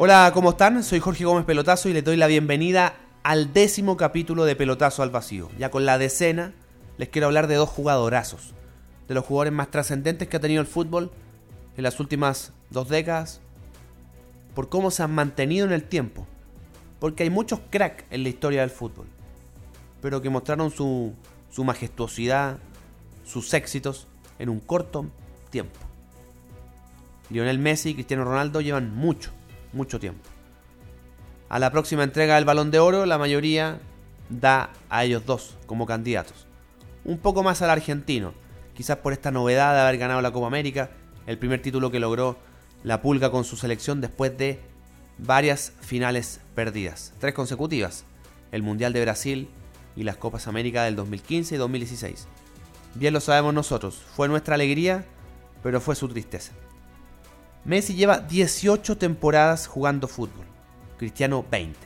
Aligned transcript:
Hola, 0.00 0.30
¿cómo 0.32 0.50
están? 0.50 0.84
Soy 0.84 1.00
Jorge 1.00 1.24
Gómez 1.24 1.44
Pelotazo 1.44 1.88
y 1.88 1.92
les 1.92 2.04
doy 2.04 2.16
la 2.16 2.28
bienvenida 2.28 2.94
al 3.24 3.52
décimo 3.52 3.96
capítulo 3.96 4.44
de 4.44 4.54
Pelotazo 4.54 5.02
al 5.02 5.10
Vacío. 5.10 5.50
Ya 5.58 5.72
con 5.72 5.86
la 5.86 5.98
decena 5.98 6.52
les 6.98 7.08
quiero 7.08 7.26
hablar 7.26 7.48
de 7.48 7.56
dos 7.56 7.68
jugadorazos, 7.68 8.54
de 9.08 9.14
los 9.14 9.24
jugadores 9.24 9.52
más 9.52 9.72
trascendentes 9.72 10.28
que 10.28 10.36
ha 10.36 10.40
tenido 10.40 10.60
el 10.60 10.68
fútbol 10.68 11.10
en 11.76 11.82
las 11.82 11.98
últimas 11.98 12.52
dos 12.70 12.88
décadas, 12.88 13.40
por 14.54 14.68
cómo 14.68 14.92
se 14.92 15.02
han 15.02 15.12
mantenido 15.12 15.66
en 15.66 15.72
el 15.72 15.82
tiempo, 15.82 16.28
porque 17.00 17.24
hay 17.24 17.30
muchos 17.30 17.58
cracks 17.68 18.04
en 18.10 18.22
la 18.22 18.28
historia 18.28 18.60
del 18.60 18.70
fútbol, 18.70 19.08
pero 20.00 20.22
que 20.22 20.30
mostraron 20.30 20.70
su, 20.70 21.12
su 21.50 21.64
majestuosidad, 21.64 22.58
sus 23.24 23.52
éxitos 23.52 24.06
en 24.38 24.48
un 24.48 24.60
corto 24.60 25.06
tiempo. 25.50 25.80
Lionel 27.30 27.58
Messi 27.58 27.88
y 27.90 27.94
Cristiano 27.94 28.22
Ronaldo 28.22 28.60
llevan 28.60 28.94
mucho, 28.94 29.32
mucho 29.72 30.00
tiempo. 30.00 30.28
A 31.48 31.58
la 31.58 31.70
próxima 31.70 32.04
entrega 32.04 32.34
del 32.34 32.44
Balón 32.44 32.70
de 32.70 32.78
Oro, 32.78 33.06
la 33.06 33.18
mayoría 33.18 33.80
da 34.28 34.70
a 34.90 35.04
ellos 35.04 35.24
dos 35.24 35.56
como 35.66 35.86
candidatos. 35.86 36.46
Un 37.04 37.18
poco 37.18 37.42
más 37.42 37.62
al 37.62 37.70
argentino, 37.70 38.34
quizás 38.74 38.98
por 38.98 39.12
esta 39.12 39.30
novedad 39.30 39.74
de 39.74 39.80
haber 39.80 39.98
ganado 39.98 40.20
la 40.20 40.30
Copa 40.30 40.46
América, 40.46 40.90
el 41.26 41.38
primer 41.38 41.62
título 41.62 41.90
que 41.90 42.00
logró 42.00 42.38
la 42.84 43.02
Pulga 43.02 43.30
con 43.30 43.44
su 43.44 43.56
selección 43.56 44.00
después 44.00 44.36
de 44.36 44.60
varias 45.18 45.72
finales 45.80 46.40
perdidas, 46.54 47.12
tres 47.18 47.34
consecutivas, 47.34 48.04
el 48.52 48.62
Mundial 48.62 48.92
de 48.92 49.02
Brasil 49.02 49.48
y 49.96 50.04
las 50.04 50.16
Copas 50.16 50.46
América 50.46 50.84
del 50.84 50.96
2015 50.96 51.54
y 51.54 51.58
2016. 51.58 52.28
Bien 52.94 53.14
lo 53.14 53.20
sabemos 53.20 53.54
nosotros, 53.54 54.02
fue 54.14 54.28
nuestra 54.28 54.54
alegría, 54.54 55.04
pero 55.62 55.80
fue 55.80 55.94
su 55.94 56.08
tristeza. 56.08 56.52
Messi 57.64 57.94
lleva 57.94 58.20
18 58.20 58.98
temporadas 58.98 59.66
jugando 59.66 60.06
fútbol, 60.08 60.46
Cristiano 60.96 61.44
20. 61.50 61.76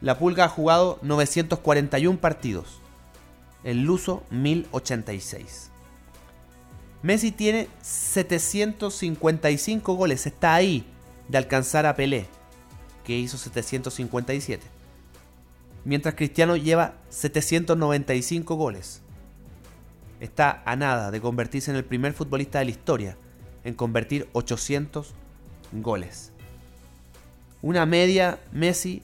La 0.00 0.18
Pulga 0.18 0.44
ha 0.44 0.48
jugado 0.48 0.98
941 1.02 2.18
partidos, 2.18 2.80
el 3.62 3.82
Luso 3.82 4.24
1086. 4.30 5.70
Messi 7.02 7.30
tiene 7.30 7.68
755 7.82 9.94
goles, 9.94 10.26
está 10.26 10.54
ahí 10.54 10.86
de 11.28 11.36
alcanzar 11.38 11.86
a 11.86 11.94
Pelé, 11.94 12.26
que 13.04 13.16
hizo 13.18 13.38
757. 13.38 14.66
Mientras 15.84 16.14
Cristiano 16.14 16.56
lleva 16.56 16.94
795 17.10 18.56
goles. 18.56 19.02
Está 20.20 20.62
a 20.64 20.74
nada 20.74 21.12
de 21.12 21.20
convertirse 21.20 21.70
en 21.70 21.76
el 21.76 21.84
primer 21.84 22.12
futbolista 22.12 22.58
de 22.58 22.64
la 22.64 22.72
historia 22.72 23.16
en 23.68 23.74
convertir 23.74 24.28
800 24.32 25.14
goles. 25.72 26.32
Una 27.60 27.86
media 27.86 28.38
Messi 28.50 29.02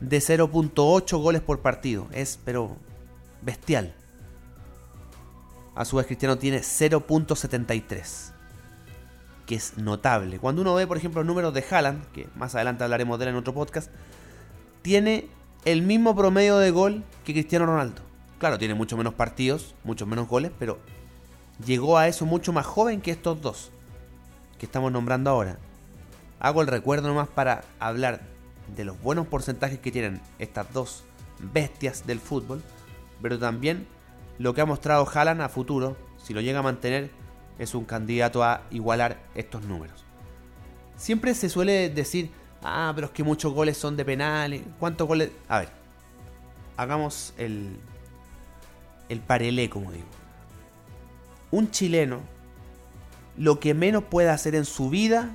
de 0.00 0.18
0.8 0.18 1.20
goles 1.20 1.42
por 1.42 1.60
partido. 1.60 2.08
Es, 2.12 2.38
pero, 2.44 2.76
bestial. 3.42 3.94
A 5.74 5.84
su 5.84 5.96
vez 5.96 6.06
Cristiano 6.06 6.38
tiene 6.38 6.60
0.73. 6.60 8.32
Que 9.44 9.54
es 9.54 9.76
notable. 9.76 10.38
Cuando 10.38 10.62
uno 10.62 10.74
ve, 10.74 10.86
por 10.86 10.96
ejemplo, 10.96 11.20
los 11.20 11.26
números 11.26 11.52
de 11.52 11.64
Haaland, 11.70 12.10
que 12.12 12.26
más 12.34 12.54
adelante 12.54 12.84
hablaremos 12.84 13.18
de 13.18 13.26
él 13.26 13.30
en 13.30 13.36
otro 13.36 13.52
podcast, 13.52 13.90
tiene 14.80 15.28
el 15.66 15.82
mismo 15.82 16.16
promedio 16.16 16.56
de 16.56 16.70
gol 16.70 17.04
que 17.24 17.34
Cristiano 17.34 17.66
Ronaldo. 17.66 18.00
Claro, 18.38 18.58
tiene 18.58 18.74
mucho 18.74 18.96
menos 18.96 19.14
partidos, 19.14 19.74
muchos 19.84 20.08
menos 20.08 20.26
goles, 20.26 20.52
pero 20.58 20.78
llegó 21.64 21.98
a 21.98 22.08
eso 22.08 22.24
mucho 22.24 22.52
más 22.52 22.66
joven 22.66 23.00
que 23.00 23.10
estos 23.10 23.40
dos 23.40 23.70
que 24.58 24.66
estamos 24.66 24.92
nombrando 24.92 25.30
ahora. 25.30 25.58
Hago 26.40 26.60
el 26.60 26.66
recuerdo 26.66 27.08
nomás 27.08 27.28
para 27.28 27.64
hablar 27.78 28.20
de 28.74 28.84
los 28.84 29.00
buenos 29.00 29.26
porcentajes 29.26 29.78
que 29.78 29.92
tienen 29.92 30.20
estas 30.38 30.72
dos 30.72 31.04
bestias 31.52 32.06
del 32.06 32.20
fútbol, 32.20 32.62
pero 33.22 33.38
también 33.38 33.86
lo 34.38 34.54
que 34.54 34.60
ha 34.60 34.66
mostrado 34.66 35.08
Haaland 35.08 35.40
a 35.40 35.48
futuro, 35.48 35.96
si 36.22 36.34
lo 36.34 36.40
llega 36.40 36.58
a 36.58 36.62
mantener, 36.62 37.10
es 37.58 37.74
un 37.74 37.84
candidato 37.84 38.44
a 38.44 38.62
igualar 38.70 39.18
estos 39.34 39.62
números. 39.62 40.04
Siempre 40.96 41.34
se 41.34 41.48
suele 41.48 41.88
decir, 41.90 42.30
ah, 42.62 42.92
pero 42.94 43.06
es 43.08 43.12
que 43.12 43.22
muchos 43.22 43.52
goles 43.52 43.76
son 43.76 43.96
de 43.96 44.04
penales. 44.04 44.62
¿Cuántos 44.78 45.06
goles? 45.06 45.30
A 45.48 45.60
ver, 45.60 45.68
hagamos 46.76 47.34
el, 47.38 47.76
el 49.08 49.20
parelé, 49.20 49.70
como 49.70 49.92
digo. 49.92 50.06
Un 51.50 51.70
chileno 51.70 52.20
lo 53.38 53.60
que 53.60 53.74
menos 53.74 54.04
puede 54.04 54.30
hacer 54.30 54.54
en 54.54 54.64
su 54.64 54.90
vida 54.90 55.30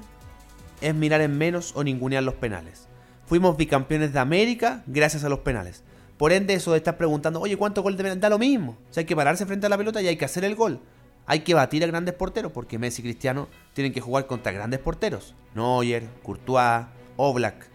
es 0.82 0.96
mirar 0.96 1.22
en 1.22 1.38
menos 1.38 1.74
o 1.76 1.84
ningunear 1.84 2.24
los 2.24 2.36
penales. 2.36 2.88
Fuimos 3.26 3.56
bicampeones 3.58 4.14
de 4.14 4.20
América 4.20 4.84
gracias 4.88 5.24
a 5.24 5.30
los 5.30 5.40
penales. 5.40 5.84
Por 6.18 6.32
ende, 6.32 6.54
eso 6.54 6.72
de 6.72 6.78
estar 6.78 6.98
preguntando, 6.98 7.40
oye, 7.40 7.58
¿cuántos 7.58 7.84
goles 7.84 7.98
de? 7.98 8.16
Da 8.16 8.30
lo 8.30 8.38
mismo. 8.38 8.78
O 8.90 8.94
sea, 8.94 9.02
hay 9.02 9.06
que 9.06 9.16
pararse 9.16 9.46
frente 9.46 9.66
a 9.66 9.70
la 9.70 9.78
pelota 9.78 10.02
y 10.02 10.08
hay 10.08 10.18
que 10.18 10.26
hacer 10.26 10.44
el 10.44 10.56
gol. 10.56 10.80
Hay 11.26 11.42
que 11.42 11.54
batir 11.54 11.84
a 11.84 11.88
grandes 11.88 12.14
porteros, 12.14 12.52
porque 12.52 12.78
Messi 12.78 13.02
y 13.02 13.06
Cristiano 13.06 13.48
tienen 13.74 13.94
que 13.94 14.02
jugar 14.02 14.28
contra 14.28 14.52
grandes 14.52 14.80
porteros. 14.80 15.34
Neuer, 15.56 16.08
Courtois, 16.24 16.88
Oblak, 17.16 17.68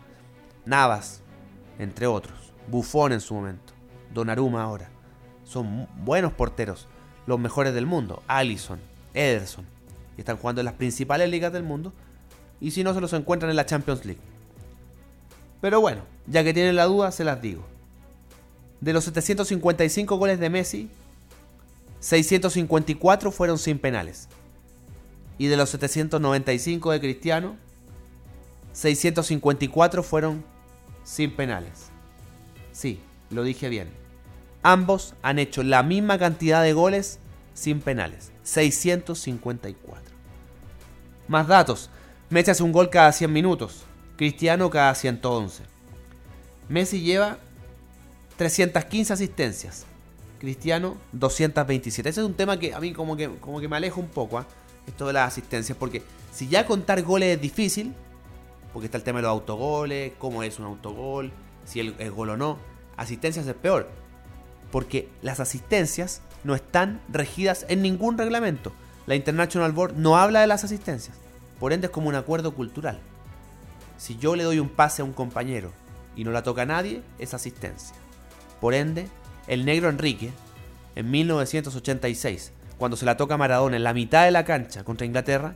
Navas, 0.65 1.23
entre 1.79 2.07
otros. 2.07 2.53
Buffon 2.69 3.13
en 3.13 3.21
su 3.21 3.35
momento. 3.35 3.73
Donnarumma 4.13 4.63
ahora. 4.63 4.91
Son 5.45 5.89
buenos 6.05 6.33
porteros. 6.33 6.89
Los 7.27 7.39
mejores 7.39 7.73
del 7.73 7.87
mundo. 7.87 8.23
Allison, 8.29 8.81
Ederson 9.15 9.76
y 10.17 10.21
están 10.21 10.37
jugando 10.37 10.61
en 10.61 10.67
las 10.67 10.75
principales 10.75 11.31
ligas 11.31 11.53
del 11.53 11.63
mundo. 11.63 11.93
Y 12.61 12.71
si 12.71 12.83
no, 12.85 12.95
se 12.95 13.01
los 13.01 13.13
encuentran 13.13 13.51
en 13.51 13.57
la 13.57 13.67
Champions 13.67 14.05
League. 14.05 14.21
Pero 15.61 15.81
bueno, 15.81 16.03
ya 16.27 16.45
que 16.45 16.55
tienen 16.55 16.77
la 16.77 16.85
duda, 16.85 17.13
se 17.13 17.25
las 17.25 17.41
digo. 17.41 17.65
De 18.81 18.93
los 18.93 19.05
755 19.05 20.17
goles 20.17 20.39
de 20.39 20.51
Messi, 20.51 20.91
654 22.01 23.31
fueron 23.31 23.59
sin 23.59 23.79
penales. 23.79 24.29
Y 25.39 25.47
de 25.47 25.57
los 25.57 25.71
795 25.71 26.93
de 26.93 27.01
Cristiano, 27.01 27.57
654 28.73 30.03
fueron 30.03 30.45
sin 31.05 31.35
penales. 31.35 31.89
Sí, 32.73 33.01
lo 33.31 33.43
dije 33.43 33.69
bien. 33.69 33.89
Ambos 34.63 35.15
han 35.23 35.39
hecho 35.39 35.63
la 35.63 35.83
misma 35.83 36.19
cantidad 36.19 36.63
de 36.63 36.73
goles 36.73 37.19
sin 37.55 37.81
penales. 37.81 38.33
654. 38.43 40.06
Más 41.29 41.47
datos. 41.47 41.91
Messi 42.31 42.51
hace 42.51 42.63
un 42.63 42.73
gol 42.73 42.91
cada 42.91 43.13
100 43.13 43.33
minutos. 43.33 43.85
Cristiano 44.17 44.71
cada 44.71 44.95
111. 44.95 45.63
Messi 46.69 47.01
lleva 47.01 47.39
315 48.37 49.13
asistencias. 49.13 49.87
Cristiano 50.39 50.97
227. 51.13 52.09
Ese 52.09 52.21
es 52.21 52.27
un 52.27 52.35
tema 52.35 52.59
que 52.59 52.75
a 52.75 52.81
mí 52.81 52.93
como 52.93 53.17
que, 53.17 53.31
como 53.39 53.61
que 53.61 53.69
me 53.69 53.77
alejo 53.77 54.01
un 54.01 54.09
poco, 54.09 54.39
¿ah? 54.39 54.47
esto 54.87 55.07
de 55.07 55.13
las 55.15 55.29
asistencias, 55.29 55.77
porque 55.77 56.03
si 56.33 56.49
ya 56.49 56.67
contar 56.67 57.03
goles 57.03 57.37
es 57.37 57.41
difícil, 57.41 57.95
porque 58.73 58.87
está 58.87 58.99
el 58.99 59.05
tema 59.05 59.19
de 59.19 59.23
los 59.23 59.31
autogoles, 59.31 60.13
cómo 60.19 60.43
es 60.43 60.59
un 60.59 60.67
autogol, 60.67 61.33
si 61.65 61.81
el, 61.81 61.95
el 61.99 62.11
gol 62.11 62.31
o 62.31 62.37
no, 62.37 62.59
asistencias 62.97 63.47
es 63.47 63.55
peor, 63.55 63.89
porque 64.71 65.09
las 65.23 65.41
asistencias 65.41 66.21
no 66.45 66.55
están 66.55 67.01
regidas 67.09 67.65
en 67.69 67.83
ningún 67.83 68.19
reglamento. 68.19 68.73
La 69.07 69.15
International 69.15 69.73
Board 69.73 69.95
no 69.97 70.17
habla 70.17 70.41
de 70.41 70.49
las 70.49 70.65
asistencias. 70.65 71.17
Por 71.61 71.73
ende 71.73 71.87
es 71.87 71.93
como 71.93 72.09
un 72.09 72.17
acuerdo 72.17 72.55
cultural. 72.55 72.99
Si 73.99 74.19
yo 74.19 74.37
le 74.37 74.45
doy 74.45 74.59
un 74.59 74.69
pase 74.69 75.03
a 75.03 75.05
un 75.05 75.13
compañero 75.13 75.71
y 76.17 76.25
no 76.25 76.33
la 76.33 76.43
toca 76.43 76.63
a 76.63 76.67
nadie, 76.67 77.03
es 77.19 77.33
asistencia. 77.33 77.95
Por 78.61 78.75
ende, 78.75 79.09
el 79.47 79.65
negro 79.65 79.89
Enrique, 79.89 80.33
en 80.97 81.11
1986, 81.11 82.53
cuando 82.79 82.97
se 82.97 83.07
la 83.07 83.17
toca 83.17 83.35
a 83.35 83.39
Maradona 83.39 83.77
en 83.77 83.85
la 83.85 83.95
mitad 83.95 84.25
de 84.25 84.33
la 84.33 84.45
cancha 84.45 84.83
contra 84.83 85.07
Inglaterra, 85.07 85.55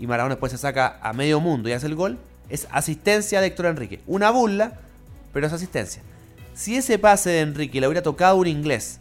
y 0.00 0.06
Maradona 0.06 0.36
después 0.36 0.52
se 0.52 0.58
saca 0.58 0.98
a 1.02 1.12
medio 1.12 1.40
mundo 1.40 1.68
y 1.68 1.72
hace 1.72 1.86
el 1.86 1.94
gol, 1.94 2.18
es 2.48 2.66
asistencia 2.70 3.40
de 3.40 3.48
Héctor 3.48 3.66
Enrique. 3.66 4.00
Una 4.06 4.30
burla, 4.30 4.78
pero 5.32 5.46
es 5.46 5.52
asistencia. 5.52 6.02
Si 6.54 6.76
ese 6.76 6.98
pase 6.98 7.30
de 7.30 7.40
Enrique 7.40 7.80
le 7.80 7.86
hubiera 7.86 8.02
tocado 8.02 8.36
un 8.36 8.46
inglés 8.46 8.98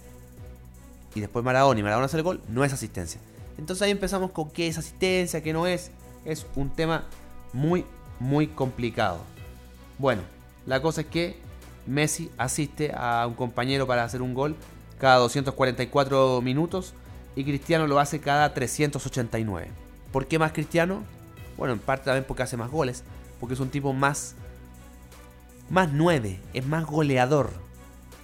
y 1.15 1.21
después 1.21 1.45
Maradona 1.45 1.79
y 1.79 1.83
Maradona 1.83 2.05
hace 2.05 2.17
el 2.17 2.23
gol, 2.23 2.41
no 2.49 2.63
es 2.63 2.73
asistencia. 2.73 3.21
Entonces 3.57 3.81
ahí 3.81 3.91
empezamos 3.91 4.31
con 4.31 4.49
qué 4.51 4.67
es 4.67 4.77
asistencia, 4.77 5.41
qué 5.41 5.53
no 5.53 5.67
es. 5.67 5.91
Es 6.25 6.45
un 6.55 6.69
tema 6.69 7.05
muy, 7.53 7.85
muy 8.19 8.47
complicado. 8.47 9.19
Bueno, 9.97 10.21
la 10.65 10.81
cosa 10.81 11.01
es 11.01 11.07
que 11.07 11.37
Messi 11.85 12.29
asiste 12.37 12.91
a 12.95 13.25
un 13.27 13.33
compañero 13.33 13.87
para 13.87 14.03
hacer 14.03 14.21
un 14.21 14.33
gol 14.33 14.55
cada 14.99 15.17
244 15.17 16.41
minutos 16.41 16.93
y 17.35 17.43
Cristiano 17.43 17.87
lo 17.87 17.99
hace 17.99 18.19
cada 18.19 18.53
389. 18.53 19.69
¿Por 20.11 20.27
qué 20.27 20.39
más 20.39 20.51
Cristiano? 20.51 21.03
Bueno, 21.55 21.73
en 21.73 21.79
parte 21.79 22.05
también 22.05 22.25
porque 22.27 22.43
hace 22.43 22.57
más 22.57 22.69
goles, 22.69 23.03
porque 23.39 23.53
es 23.53 23.59
un 23.59 23.69
tipo 23.69 23.93
más 23.93 24.35
más 25.69 25.91
9, 25.91 26.39
es 26.53 26.65
más 26.65 26.85
goleador. 26.85 27.51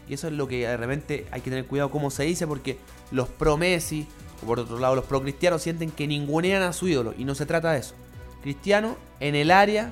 Y 0.07 0.13
eso 0.13 0.27
es 0.27 0.33
lo 0.33 0.47
que 0.47 0.68
de 0.68 0.77
repente 0.77 1.27
hay 1.31 1.41
que 1.41 1.50
tener 1.50 1.65
cuidado 1.65 1.91
cómo 1.91 2.12
se 2.12 2.24
dice 2.24 2.47
porque 2.47 2.77
los 3.12 3.30
pro 3.30 3.57
Messi 3.57 4.07
por 4.44 4.60
otro 4.60 4.80
lado 4.80 4.95
los 4.95 5.06
pro 5.06 5.22
Cristiano 5.22 5.60
sienten 5.60 5.92
que 5.92 6.07
ningunean 6.07 6.62
a 6.63 6.74
su 6.74 6.88
ídolo 6.88 7.13
y 7.18 7.25
no 7.25 7.36
se 7.36 7.45
trata 7.45 7.72
de 7.72 7.80
eso. 7.80 7.95
Cristiano 8.42 8.98
en 9.19 9.36
el 9.36 9.51
área 9.51 9.92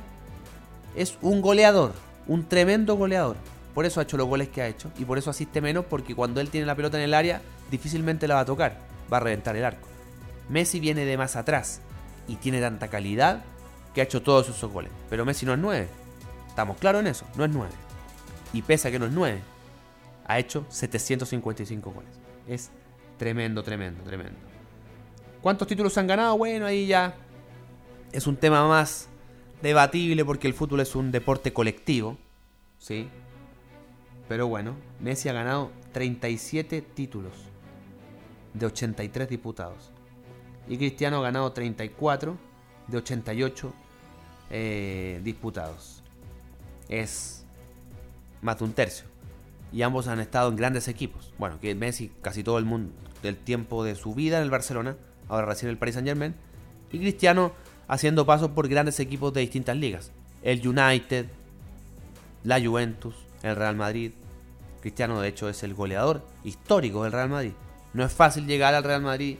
es 0.96 1.18
un 1.22 1.42
goleador, 1.42 1.94
un 2.28 2.48
tremendo 2.48 2.96
goleador. 2.96 3.38
Por 3.74 3.86
eso 3.86 4.00
ha 4.00 4.04
hecho 4.04 4.18
los 4.18 4.28
goles 4.28 4.50
que 4.50 4.62
ha 4.62 4.68
hecho 4.68 4.92
y 4.98 5.06
por 5.06 5.18
eso 5.18 5.30
asiste 5.30 5.62
menos 5.62 5.86
porque 5.86 6.16
cuando 6.16 6.42
él 6.42 6.50
tiene 6.50 6.68
la 6.68 6.76
pelota 6.76 6.98
en 6.98 7.04
el 7.04 7.14
área 7.14 7.42
difícilmente 7.70 8.28
la 8.28 8.36
va 8.36 8.42
a 8.42 8.46
tocar, 8.46 8.78
va 9.12 9.18
a 9.18 9.22
reventar 9.22 9.56
el 9.56 9.64
arco. 9.64 9.88
Messi 10.50 10.80
viene 10.80 11.06
de 11.06 11.18
más 11.18 11.36
atrás 11.36 11.80
y 12.28 12.36
tiene 12.36 12.60
tanta 12.60 12.90
calidad 12.90 13.44
que 13.94 14.02
ha 14.02 14.04
hecho 14.04 14.22
todos 14.22 14.50
esos 14.50 14.72
goles. 14.72 14.92
Pero 15.10 15.26
Messi 15.26 15.46
no 15.46 15.54
es 15.54 15.60
9. 15.60 15.88
Estamos 16.50 16.78
claros 16.78 17.02
en 17.02 17.08
eso, 17.08 17.26
no 17.36 17.46
es 17.46 17.52
9. 17.52 17.72
Y 18.54 18.62
pese 18.62 18.90
a 18.90 18.92
que 18.92 19.00
no 19.00 19.06
es 19.06 19.14
9, 19.14 19.40
ha 20.28 20.40
hecho 20.40 20.66
755 20.70 21.92
goles. 21.92 22.10
Es 22.48 22.70
tremendo, 23.22 23.62
tremendo, 23.62 24.02
tremendo. 24.02 24.40
¿Cuántos 25.44 25.68
títulos 25.68 25.96
han 26.00 26.08
ganado? 26.08 26.36
Bueno, 26.40 26.66
ahí 26.66 26.88
ya 26.88 27.14
es 28.12 28.26
un 28.26 28.36
tema 28.36 28.68
más 28.68 29.10
debatible 29.62 30.26
porque 30.26 30.48
el 30.48 30.56
fútbol 30.56 30.80
es 30.80 30.96
un 30.96 31.12
deporte 31.12 31.54
colectivo. 31.54 32.18
¿Sí? 32.80 33.08
Pero 34.28 34.48
bueno, 34.48 34.76
Messi 35.00 35.30
ha 35.30 35.34
ganado 35.34 35.70
37 35.92 36.82
títulos 36.82 37.34
de 38.56 38.66
83 38.66 39.30
diputados. 39.30 39.92
Y 40.68 40.78
Cristiano 40.78 41.20
ha 41.20 41.22
ganado 41.22 41.52
34 41.52 42.36
de 42.88 42.98
88 42.98 43.74
eh, 44.50 45.22
disputados. 45.24 46.02
Es 46.90 47.46
más 48.42 48.58
de 48.58 48.64
un 48.64 48.74
tercio. 48.74 49.06
Y 49.72 49.84
ambos 49.84 50.08
han 50.08 50.20
estado 50.20 50.50
en 50.50 50.56
grandes 50.56 50.88
equipos. 50.88 51.32
Bueno, 51.38 51.60
que 51.60 51.76
Messi 51.76 52.12
casi 52.24 52.44
todo 52.44 52.58
el 52.58 52.66
mundo 52.66 52.92
del 53.22 53.38
tiempo 53.38 53.84
de 53.84 53.96
su 53.96 54.14
vida 54.14 54.38
en 54.38 54.44
el 54.44 54.50
Barcelona, 54.50 54.98
ahora 55.30 55.46
recién 55.46 55.70
en 55.70 55.74
el 55.74 55.78
Paris 55.78 55.96
Saint 55.96 56.08
Germain. 56.08 56.36
Y 56.92 57.00
Cristiano 57.00 57.54
haciendo 57.88 58.26
pasos 58.26 58.52
por 58.52 58.68
grandes 58.68 59.00
equipos 59.00 59.34
de 59.34 59.42
distintas 59.42 59.78
ligas. 59.78 60.12
El 60.44 60.66
United, 60.68 61.28
la 62.44 62.60
Juventus, 62.62 63.16
el 63.44 63.56
Real 63.56 63.76
Madrid. 63.76 64.12
Cristiano 64.82 65.22
de 65.22 65.30
hecho 65.30 65.50
es 65.50 65.62
el 65.64 65.74
goleador 65.74 66.26
histórico 66.44 67.04
del 67.04 67.12
Real 67.12 67.30
Madrid. 67.30 67.52
No 67.94 68.04
es 68.04 68.14
fácil 68.14 68.48
llegar 68.48 68.74
al 68.74 68.84
Real 68.84 69.02
Madrid 69.02 69.38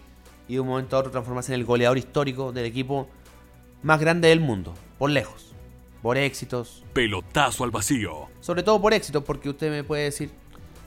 y 0.48 0.56
de 0.56 0.60
un 0.60 0.68
momento 0.68 0.96
a 0.96 1.00
otro 1.00 1.12
transformarse 1.12 1.54
en 1.54 1.60
el 1.60 1.66
goleador 1.66 1.98
histórico 1.98 2.52
del 2.52 2.66
equipo 2.66 3.08
más 3.84 4.00
grande 4.00 4.28
del 4.28 4.42
mundo, 4.42 4.74
por 4.98 5.10
lejos. 5.10 5.54
Por 6.02 6.18
éxitos. 6.18 6.84
Pelotazo 6.94 7.64
al 7.64 7.72
vacío. 7.72 8.28
Sobre 8.40 8.64
todo 8.64 8.82
por 8.82 8.94
éxitos, 8.94 9.24
porque 9.24 9.50
usted 9.50 9.72
me 9.72 9.84
puede 9.84 10.04
decir, 10.04 10.32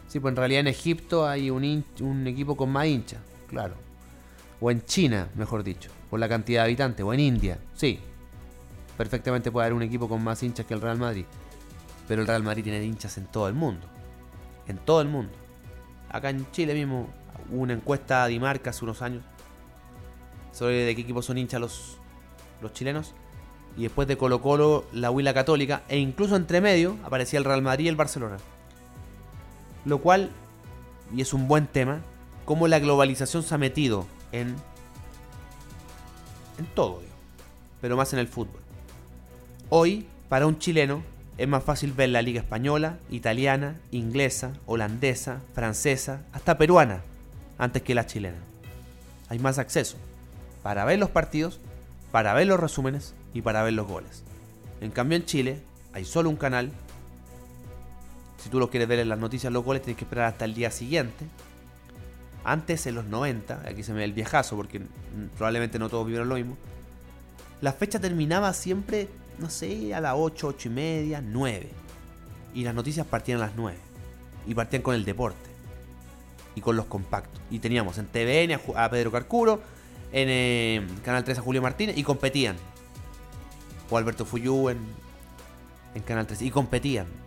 sí, 0.06 0.20
pues 0.20 0.32
en 0.32 0.36
realidad 0.36 0.60
en 0.60 0.68
Egipto 0.68 1.26
hay 1.26 1.50
un, 1.50 1.84
un 2.00 2.26
equipo 2.26 2.56
con 2.56 2.70
más 2.70 2.86
hinchas, 2.86 3.20
claro. 3.48 3.74
O 4.60 4.70
en 4.70 4.84
China, 4.84 5.28
mejor 5.34 5.62
dicho, 5.62 5.90
por 6.10 6.20
la 6.20 6.28
cantidad 6.28 6.62
de 6.62 6.66
habitantes. 6.66 7.04
O 7.04 7.12
en 7.12 7.20
India, 7.20 7.58
sí. 7.74 8.00
Perfectamente 8.96 9.50
puede 9.50 9.66
haber 9.66 9.74
un 9.74 9.82
equipo 9.82 10.08
con 10.08 10.22
más 10.22 10.42
hinchas 10.42 10.66
que 10.66 10.74
el 10.74 10.80
Real 10.80 10.98
Madrid. 10.98 11.24
Pero 12.06 12.22
el 12.22 12.28
Real 12.28 12.42
Madrid 12.42 12.62
tiene 12.62 12.82
hinchas 12.84 13.18
en 13.18 13.26
todo 13.26 13.48
el 13.48 13.54
mundo. 13.54 13.86
En 14.68 14.78
todo 14.78 15.00
el 15.00 15.08
mundo. 15.08 15.32
Acá 16.08 16.30
en 16.30 16.50
Chile 16.52 16.74
mismo 16.74 17.08
hubo 17.50 17.62
una 17.62 17.72
encuesta 17.72 18.24
de 18.24 18.30
Dimarca 18.30 18.70
hace 18.70 18.84
unos 18.84 19.02
años 19.02 19.24
sobre 20.52 20.84
de 20.84 20.94
qué 20.94 21.02
equipos 21.02 21.26
son 21.26 21.36
hinchas 21.36 21.60
los, 21.60 21.98
los 22.62 22.72
chilenos. 22.72 23.14
Y 23.76 23.82
después 23.82 24.06
de 24.06 24.16
Colo 24.16 24.40
Colo, 24.40 24.84
la 24.92 25.10
Huila 25.10 25.34
Católica. 25.34 25.82
E 25.88 25.98
incluso 25.98 26.36
entre 26.36 26.60
medio 26.60 26.96
aparecía 27.04 27.38
el 27.40 27.44
Real 27.44 27.60
Madrid 27.60 27.86
y 27.86 27.88
el 27.88 27.96
Barcelona. 27.96 28.36
Lo 29.84 29.98
cual, 29.98 30.30
y 31.14 31.20
es 31.20 31.32
un 31.32 31.48
buen 31.48 31.66
tema, 31.66 32.00
cómo 32.44 32.68
la 32.68 32.78
globalización 32.78 33.42
se 33.42 33.54
ha 33.54 33.58
metido 33.58 34.06
en, 34.32 34.54
en 36.58 36.66
todo, 36.74 37.02
pero 37.80 37.96
más 37.96 38.12
en 38.12 38.18
el 38.18 38.28
fútbol. 38.28 38.60
Hoy, 39.68 40.06
para 40.28 40.46
un 40.46 40.58
chileno, 40.58 41.02
es 41.36 41.48
más 41.48 41.64
fácil 41.64 41.92
ver 41.92 42.10
la 42.10 42.22
liga 42.22 42.40
española, 42.40 42.98
italiana, 43.10 43.80
inglesa, 43.90 44.52
holandesa, 44.66 45.40
francesa, 45.52 46.22
hasta 46.32 46.58
peruana, 46.58 47.02
antes 47.58 47.82
que 47.82 47.94
la 47.94 48.06
chilena. 48.06 48.38
Hay 49.28 49.38
más 49.38 49.58
acceso 49.58 49.96
para 50.62 50.84
ver 50.84 50.98
los 50.98 51.10
partidos, 51.10 51.60
para 52.12 52.32
ver 52.34 52.46
los 52.46 52.60
resúmenes 52.60 53.14
y 53.32 53.42
para 53.42 53.62
ver 53.62 53.74
los 53.74 53.86
goles. 53.86 54.22
En 54.80 54.90
cambio 54.90 55.16
en 55.16 55.26
Chile 55.26 55.60
hay 55.92 56.04
solo 56.04 56.30
un 56.30 56.36
canal. 56.36 56.70
Si 58.44 58.50
tú 58.50 58.58
lo 58.58 58.68
quieres 58.68 58.86
ver 58.86 58.98
en 58.98 59.08
las 59.08 59.18
noticias 59.18 59.50
los 59.50 59.64
goles 59.64 59.80
tienes 59.80 59.96
que 59.96 60.04
esperar 60.04 60.26
hasta 60.26 60.44
el 60.44 60.52
día 60.52 60.70
siguiente. 60.70 61.24
Antes 62.44 62.86
en 62.86 62.94
los 62.94 63.06
90, 63.06 63.62
aquí 63.66 63.82
se 63.82 63.92
me 63.92 64.00
ve 64.00 64.04
el 64.04 64.12
viejazo 64.12 64.54
porque 64.54 64.82
probablemente 65.38 65.78
no 65.78 65.88
todos 65.88 66.04
vivieron 66.04 66.28
lo 66.28 66.34
mismo. 66.34 66.58
La 67.62 67.72
fecha 67.72 67.98
terminaba 67.98 68.52
siempre, 68.52 69.08
no 69.38 69.48
sé, 69.48 69.94
a 69.94 70.00
las 70.02 70.12
8, 70.14 70.48
8 70.48 70.68
y 70.68 70.70
media, 70.70 71.22
9. 71.22 71.70
Y 72.52 72.64
las 72.64 72.74
noticias 72.74 73.06
partían 73.06 73.38
a 73.38 73.46
las 73.46 73.56
9. 73.56 73.78
Y 74.46 74.54
partían 74.54 74.82
con 74.82 74.94
el 74.94 75.06
deporte. 75.06 75.48
Y 76.54 76.60
con 76.60 76.76
los 76.76 76.84
compactos. 76.84 77.40
Y 77.50 77.60
teníamos 77.60 77.96
en 77.96 78.08
TVN 78.08 78.60
a, 78.76 78.90
Pedro 78.90 79.10
Carcuro, 79.10 79.62
en 80.12 80.28
eh, 80.28 80.86
Canal 81.02 81.24
3 81.24 81.38
a 81.38 81.40
Julio 81.40 81.62
Martínez 81.62 81.96
y 81.96 82.02
competían 82.02 82.56
o 83.88 83.96
Alberto 83.96 84.26
Fuyú 84.26 84.68
en, 84.68 84.80
en 85.94 86.02
Canal 86.02 86.26
3. 86.26 86.42
Y 86.42 86.50
competían. 86.50 87.23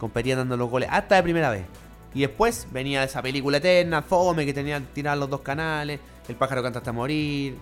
Competían 0.00 0.38
dando 0.38 0.56
los 0.56 0.68
goles 0.68 0.88
hasta 0.90 1.16
de 1.16 1.22
primera 1.22 1.50
vez. 1.50 1.64
Y 2.14 2.22
después 2.22 2.66
venía 2.72 3.04
esa 3.04 3.22
película 3.22 3.58
eterna, 3.58 4.02
Fome, 4.02 4.44
que 4.44 4.52
tenían 4.52 4.86
tirar 4.86 5.16
los 5.18 5.30
dos 5.30 5.42
canales. 5.42 6.00
El 6.26 6.34
pájaro 6.34 6.62
canta 6.62 6.80
hasta 6.80 6.92
morir. 6.92 7.56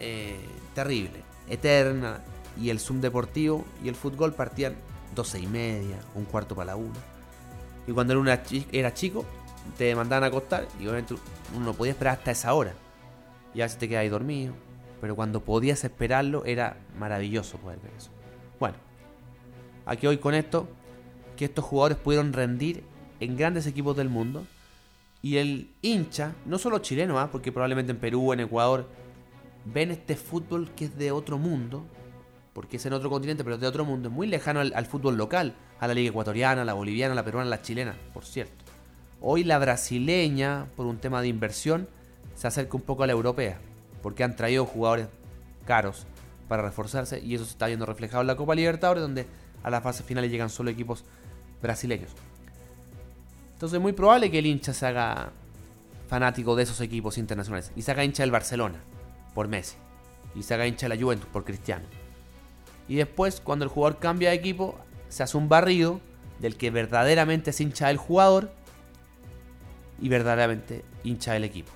Eh, 0.00 0.36
terrible. 0.74 1.22
Eterna. 1.48 2.20
Y 2.60 2.68
el 2.68 2.80
Zoom 2.80 3.00
deportivo 3.00 3.64
y 3.82 3.88
el 3.88 3.94
fútbol 3.94 4.34
partían 4.34 4.74
12 5.14 5.38
y 5.38 5.46
media, 5.46 5.96
un 6.14 6.24
cuarto 6.24 6.54
para 6.54 6.66
la 6.66 6.76
una. 6.76 6.98
Y 7.86 7.92
cuando 7.92 8.18
uno 8.18 8.30
era 8.72 8.92
chico, 8.92 9.24
te 9.78 9.94
mandaban 9.94 10.24
a 10.24 10.26
acostar 10.26 10.66
y 10.78 10.82
obviamente 10.82 11.14
uno 11.54 11.66
no 11.66 11.72
podía 11.72 11.92
esperar 11.92 12.18
hasta 12.18 12.32
esa 12.32 12.52
hora. 12.52 12.74
Y 13.54 13.62
a 13.62 13.64
veces 13.64 13.78
te 13.78 13.88
quedas 13.88 14.02
ahí 14.02 14.08
dormido 14.08 14.52
pero 15.00 15.16
cuando 15.16 15.40
podías 15.40 15.82
esperarlo 15.84 16.44
era 16.44 16.76
maravilloso 16.98 17.58
poder 17.58 17.78
ver 17.80 17.92
eso. 17.96 18.10
Bueno, 18.58 18.76
aquí 19.86 20.06
hoy 20.06 20.18
con 20.18 20.34
esto, 20.34 20.68
que 21.40 21.46
estos 21.46 21.64
jugadores 21.64 21.96
pudieron 21.96 22.34
rendir 22.34 22.84
en 23.18 23.34
grandes 23.34 23.66
equipos 23.66 23.96
del 23.96 24.10
mundo 24.10 24.46
y 25.22 25.38
el 25.38 25.70
hincha, 25.80 26.34
no 26.44 26.58
solo 26.58 26.80
chileno, 26.80 27.18
¿ah? 27.18 27.30
porque 27.32 27.50
probablemente 27.50 27.92
en 27.92 27.98
Perú, 27.98 28.34
en 28.34 28.40
Ecuador, 28.40 28.86
ven 29.64 29.90
este 29.90 30.16
fútbol 30.16 30.70
que 30.76 30.84
es 30.84 30.98
de 30.98 31.12
otro 31.12 31.38
mundo, 31.38 31.86
porque 32.52 32.76
es 32.76 32.84
en 32.84 32.92
otro 32.92 33.08
continente, 33.08 33.42
pero 33.42 33.54
es 33.54 33.60
de 33.62 33.66
otro 33.66 33.86
mundo, 33.86 34.10
es 34.10 34.14
muy 34.14 34.26
lejano 34.26 34.60
al, 34.60 34.84
fútbol 34.84 35.16
local, 35.16 35.54
a 35.78 35.88
la 35.88 35.94
liga 35.94 36.10
ecuatoriana, 36.10 36.60
a 36.60 36.64
la 36.66 36.74
boliviana, 36.74 37.12
a 37.12 37.16
la 37.16 37.24
peruana, 37.24 37.46
a 37.46 37.56
la 37.56 37.62
chilena, 37.62 37.96
por 38.12 38.26
cierto. 38.26 38.66
Hoy 39.22 39.42
la 39.42 39.58
brasileña, 39.58 40.66
por 40.76 40.84
un 40.84 40.98
tema 40.98 41.22
de 41.22 41.28
inversión, 41.28 41.88
se 42.34 42.48
acerca 42.48 42.76
un 42.76 42.82
poco 42.82 43.04
a 43.04 43.06
la 43.06 43.14
europea 43.14 43.58
porque 44.02 44.24
han 44.24 44.36
traído 44.36 44.66
jugadores 44.66 45.08
caros 45.64 46.06
para 46.48 46.60
reforzarse 46.60 47.18
y 47.18 47.34
eso 47.34 47.46
se 47.46 47.52
está 47.52 47.66
viendo 47.66 47.86
reflejado 47.86 48.20
en 48.20 48.26
la 48.26 48.36
Copa 48.36 48.54
Libertadores 48.54 49.00
donde 49.00 49.24
a 49.62 49.70
las 49.70 49.82
fases 49.82 50.04
finales 50.04 50.30
llegan 50.30 50.50
solo 50.50 50.68
equipos 50.68 51.04
brasileños. 51.62 52.10
Entonces 53.54 53.76
es 53.76 53.82
muy 53.82 53.92
probable 53.92 54.30
que 54.30 54.38
el 54.38 54.46
hincha 54.46 54.72
se 54.72 54.86
haga 54.86 55.32
fanático 56.08 56.56
de 56.56 56.64
esos 56.64 56.80
equipos 56.80 57.18
internacionales 57.18 57.72
y 57.76 57.82
se 57.82 57.90
haga 57.90 58.04
hincha 58.04 58.22
del 58.22 58.32
Barcelona 58.32 58.80
por 59.34 59.48
Messi 59.48 59.76
y 60.34 60.42
se 60.42 60.54
haga 60.54 60.66
hincha 60.66 60.88
de 60.88 60.96
la 60.96 61.02
Juventus 61.02 61.28
por 61.28 61.44
Cristiano. 61.44 61.84
Y 62.88 62.96
después 62.96 63.40
cuando 63.40 63.64
el 63.64 63.70
jugador 63.70 63.98
cambia 63.98 64.30
de 64.30 64.36
equipo 64.36 64.78
se 65.08 65.22
hace 65.22 65.36
un 65.36 65.48
barrido 65.48 66.00
del 66.40 66.56
que 66.56 66.70
verdaderamente 66.70 67.50
es 67.50 67.60
hincha 67.60 67.88
del 67.88 67.98
jugador 67.98 68.50
y 70.00 70.08
verdaderamente 70.08 70.84
hincha 71.04 71.34
del 71.34 71.44
equipo 71.44 71.70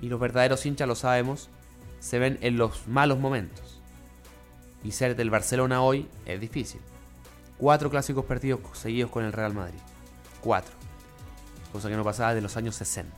y 0.00 0.08
los 0.08 0.20
verdaderos 0.20 0.64
hinchas 0.64 0.88
lo 0.88 0.94
sabemos, 0.94 1.48
se 2.00 2.18
ven 2.18 2.38
en 2.40 2.56
los 2.56 2.86
malos 2.86 3.18
momentos. 3.18 3.80
Y 4.84 4.92
ser 4.92 5.16
del 5.16 5.30
Barcelona 5.30 5.82
hoy 5.82 6.08
es 6.24 6.40
difícil. 6.40 6.80
Cuatro 7.58 7.90
clásicos 7.90 8.24
perdidos 8.24 8.60
seguidos 8.72 9.10
con 9.10 9.24
el 9.24 9.32
Real 9.32 9.52
Madrid. 9.52 9.80
Cuatro. 10.40 10.72
Cosa 11.72 11.88
que 11.88 11.96
no 11.96 12.04
pasaba 12.04 12.30
desde 12.30 12.42
los 12.42 12.56
años 12.56 12.76
60. 12.76 13.14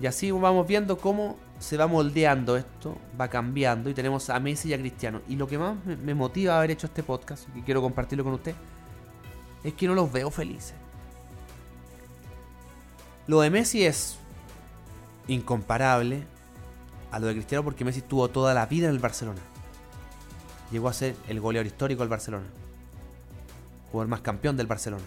Y 0.00 0.06
así 0.06 0.30
vamos 0.30 0.66
viendo 0.66 0.96
cómo 0.98 1.36
se 1.58 1.76
va 1.76 1.86
moldeando 1.86 2.56
esto, 2.56 2.96
va 3.20 3.28
cambiando 3.28 3.90
y 3.90 3.94
tenemos 3.94 4.30
a 4.30 4.40
Messi 4.40 4.70
y 4.70 4.74
a 4.74 4.78
Cristiano. 4.78 5.20
Y 5.28 5.36
lo 5.36 5.46
que 5.46 5.58
más 5.58 5.76
me 5.84 6.14
motiva 6.14 6.54
a 6.54 6.58
haber 6.58 6.72
hecho 6.72 6.86
este 6.86 7.02
podcast, 7.02 7.46
y 7.54 7.62
quiero 7.62 7.82
compartirlo 7.82 8.24
con 8.24 8.32
usted, 8.32 8.54
es 9.62 9.74
que 9.74 9.86
no 9.86 9.94
los 9.94 10.10
veo 10.10 10.30
felices. 10.30 10.74
Lo 13.26 13.40
de 13.40 13.50
Messi 13.50 13.84
es 13.84 14.16
incomparable 15.28 16.24
a 17.12 17.20
lo 17.20 17.26
de 17.26 17.34
Cristiano 17.34 17.62
porque 17.62 17.84
Messi 17.84 18.00
tuvo 18.00 18.28
toda 18.28 18.54
la 18.54 18.66
vida 18.66 18.88
en 18.88 18.94
el 18.94 18.98
Barcelona. 18.98 19.40
Llegó 20.72 20.88
a 20.88 20.92
ser 20.92 21.14
el 21.28 21.38
goleador 21.38 21.66
histórico 21.66 22.00
del 22.02 22.08
Barcelona. 22.08 22.46
Jugador 23.90 24.08
más 24.08 24.22
campeón 24.22 24.56
del 24.56 24.66
Barcelona. 24.66 25.04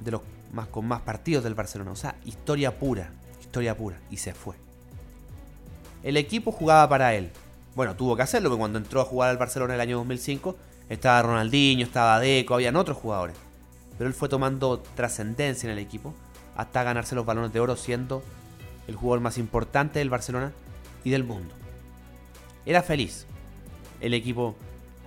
De 0.00 0.10
los 0.10 0.22
más 0.52 0.66
con 0.68 0.86
más 0.86 1.02
partidos 1.02 1.44
del 1.44 1.54
Barcelona. 1.54 1.90
O 1.90 1.96
sea, 1.96 2.16
historia 2.24 2.78
pura. 2.78 3.10
Historia 3.40 3.76
pura. 3.76 3.98
Y 4.10 4.16
se 4.16 4.32
fue. 4.32 4.56
El 6.02 6.16
equipo 6.16 6.52
jugaba 6.52 6.88
para 6.88 7.14
él. 7.14 7.30
Bueno, 7.74 7.94
tuvo 7.96 8.16
que 8.16 8.22
hacerlo 8.22 8.48
porque 8.48 8.60
cuando 8.60 8.78
entró 8.78 9.00
a 9.02 9.04
jugar 9.04 9.28
al 9.30 9.36
Barcelona 9.36 9.74
en 9.74 9.80
el 9.80 9.88
año 9.88 9.98
2005 9.98 10.56
estaba 10.88 11.22
Ronaldinho, 11.22 11.84
estaba 11.84 12.18
Deco, 12.18 12.54
habían 12.54 12.76
otros 12.76 12.96
jugadores. 12.96 13.36
Pero 13.98 14.08
él 14.08 14.14
fue 14.14 14.28
tomando 14.28 14.80
trascendencia 14.80 15.66
en 15.66 15.72
el 15.72 15.78
equipo 15.78 16.14
hasta 16.56 16.82
ganarse 16.82 17.14
los 17.14 17.26
balones 17.26 17.52
de 17.52 17.60
oro 17.60 17.76
siendo 17.76 18.22
el 18.86 18.96
jugador 18.96 19.20
más 19.20 19.38
importante 19.38 19.98
del 19.98 20.08
Barcelona 20.08 20.52
y 21.04 21.10
del 21.10 21.24
mundo. 21.24 21.54
Era 22.64 22.82
feliz. 22.82 23.26
El 24.00 24.14
equipo 24.14 24.56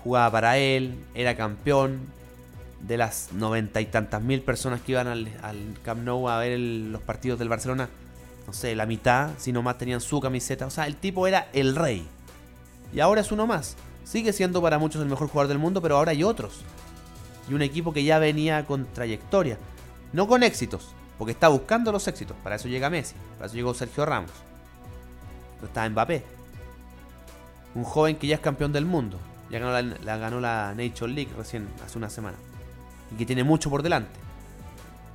jugaba 0.03 0.31
para 0.31 0.57
él, 0.57 0.95
era 1.13 1.35
campeón. 1.35 1.99
De 2.81 2.97
las 2.97 3.31
noventa 3.33 3.79
y 3.79 3.85
tantas 3.85 4.23
mil 4.23 4.41
personas 4.41 4.81
que 4.81 4.93
iban 4.93 5.05
al, 5.07 5.29
Camp 5.83 6.01
Nou 6.01 6.27
a 6.27 6.39
ver 6.39 6.57
los 6.57 6.99
partidos 7.03 7.37
del 7.37 7.47
Barcelona, 7.47 7.89
no 8.47 8.53
sé, 8.53 8.75
la 8.75 8.87
mitad, 8.87 9.29
si 9.37 9.51
no 9.51 9.61
más, 9.61 9.77
tenían 9.77 10.01
su 10.01 10.19
camiseta. 10.19 10.65
O 10.65 10.71
sea, 10.71 10.87
el 10.87 10.95
tipo 10.95 11.27
era 11.27 11.47
el 11.53 11.75
rey. 11.75 12.07
Y 12.91 12.99
ahora 12.99 13.21
es 13.21 13.31
uno 13.31 13.45
más. 13.45 13.75
Sigue 14.03 14.33
siendo 14.33 14.63
para 14.63 14.79
muchos 14.79 14.99
el 15.01 15.07
mejor 15.07 15.27
jugador 15.27 15.49
del 15.49 15.59
mundo, 15.59 15.79
pero 15.79 15.97
ahora 15.97 16.11
hay 16.11 16.23
otros. 16.23 16.61
Y 17.47 17.53
un 17.53 17.61
equipo 17.61 17.93
que 17.93 18.03
ya 18.03 18.17
venía 18.17 18.65
con 18.65 18.87
trayectoria. 18.87 19.59
No 20.11 20.27
con 20.27 20.41
éxitos, 20.41 20.89
porque 21.17 21.33
está 21.33 21.49
buscando 21.49 21.91
los 21.91 22.07
éxitos. 22.07 22.35
Para 22.43 22.55
eso 22.55 22.67
llega 22.67 22.89
Messi, 22.89 23.13
para 23.37 23.45
eso 23.45 23.55
llegó 23.55 23.73
Sergio 23.73 24.05
Ramos. 24.05 24.31
Está 25.63 25.87
Mbappé. 25.87 26.40
Un 27.75 27.83
joven 27.83 28.17
que 28.17 28.27
ya 28.27 28.35
es 28.35 28.41
campeón 28.41 28.73
del 28.73 28.85
mundo. 28.85 29.17
Ya 29.49 29.59
ganó 29.59 29.97
la, 29.99 30.17
ganó 30.17 30.39
la 30.39 30.73
Nation 30.75 31.13
League 31.13 31.31
recién, 31.37 31.67
hace 31.83 31.97
una 31.97 32.09
semana. 32.09 32.37
Y 33.11 33.15
que 33.15 33.25
tiene 33.25 33.43
mucho 33.43 33.69
por 33.69 33.83
delante. 33.83 34.19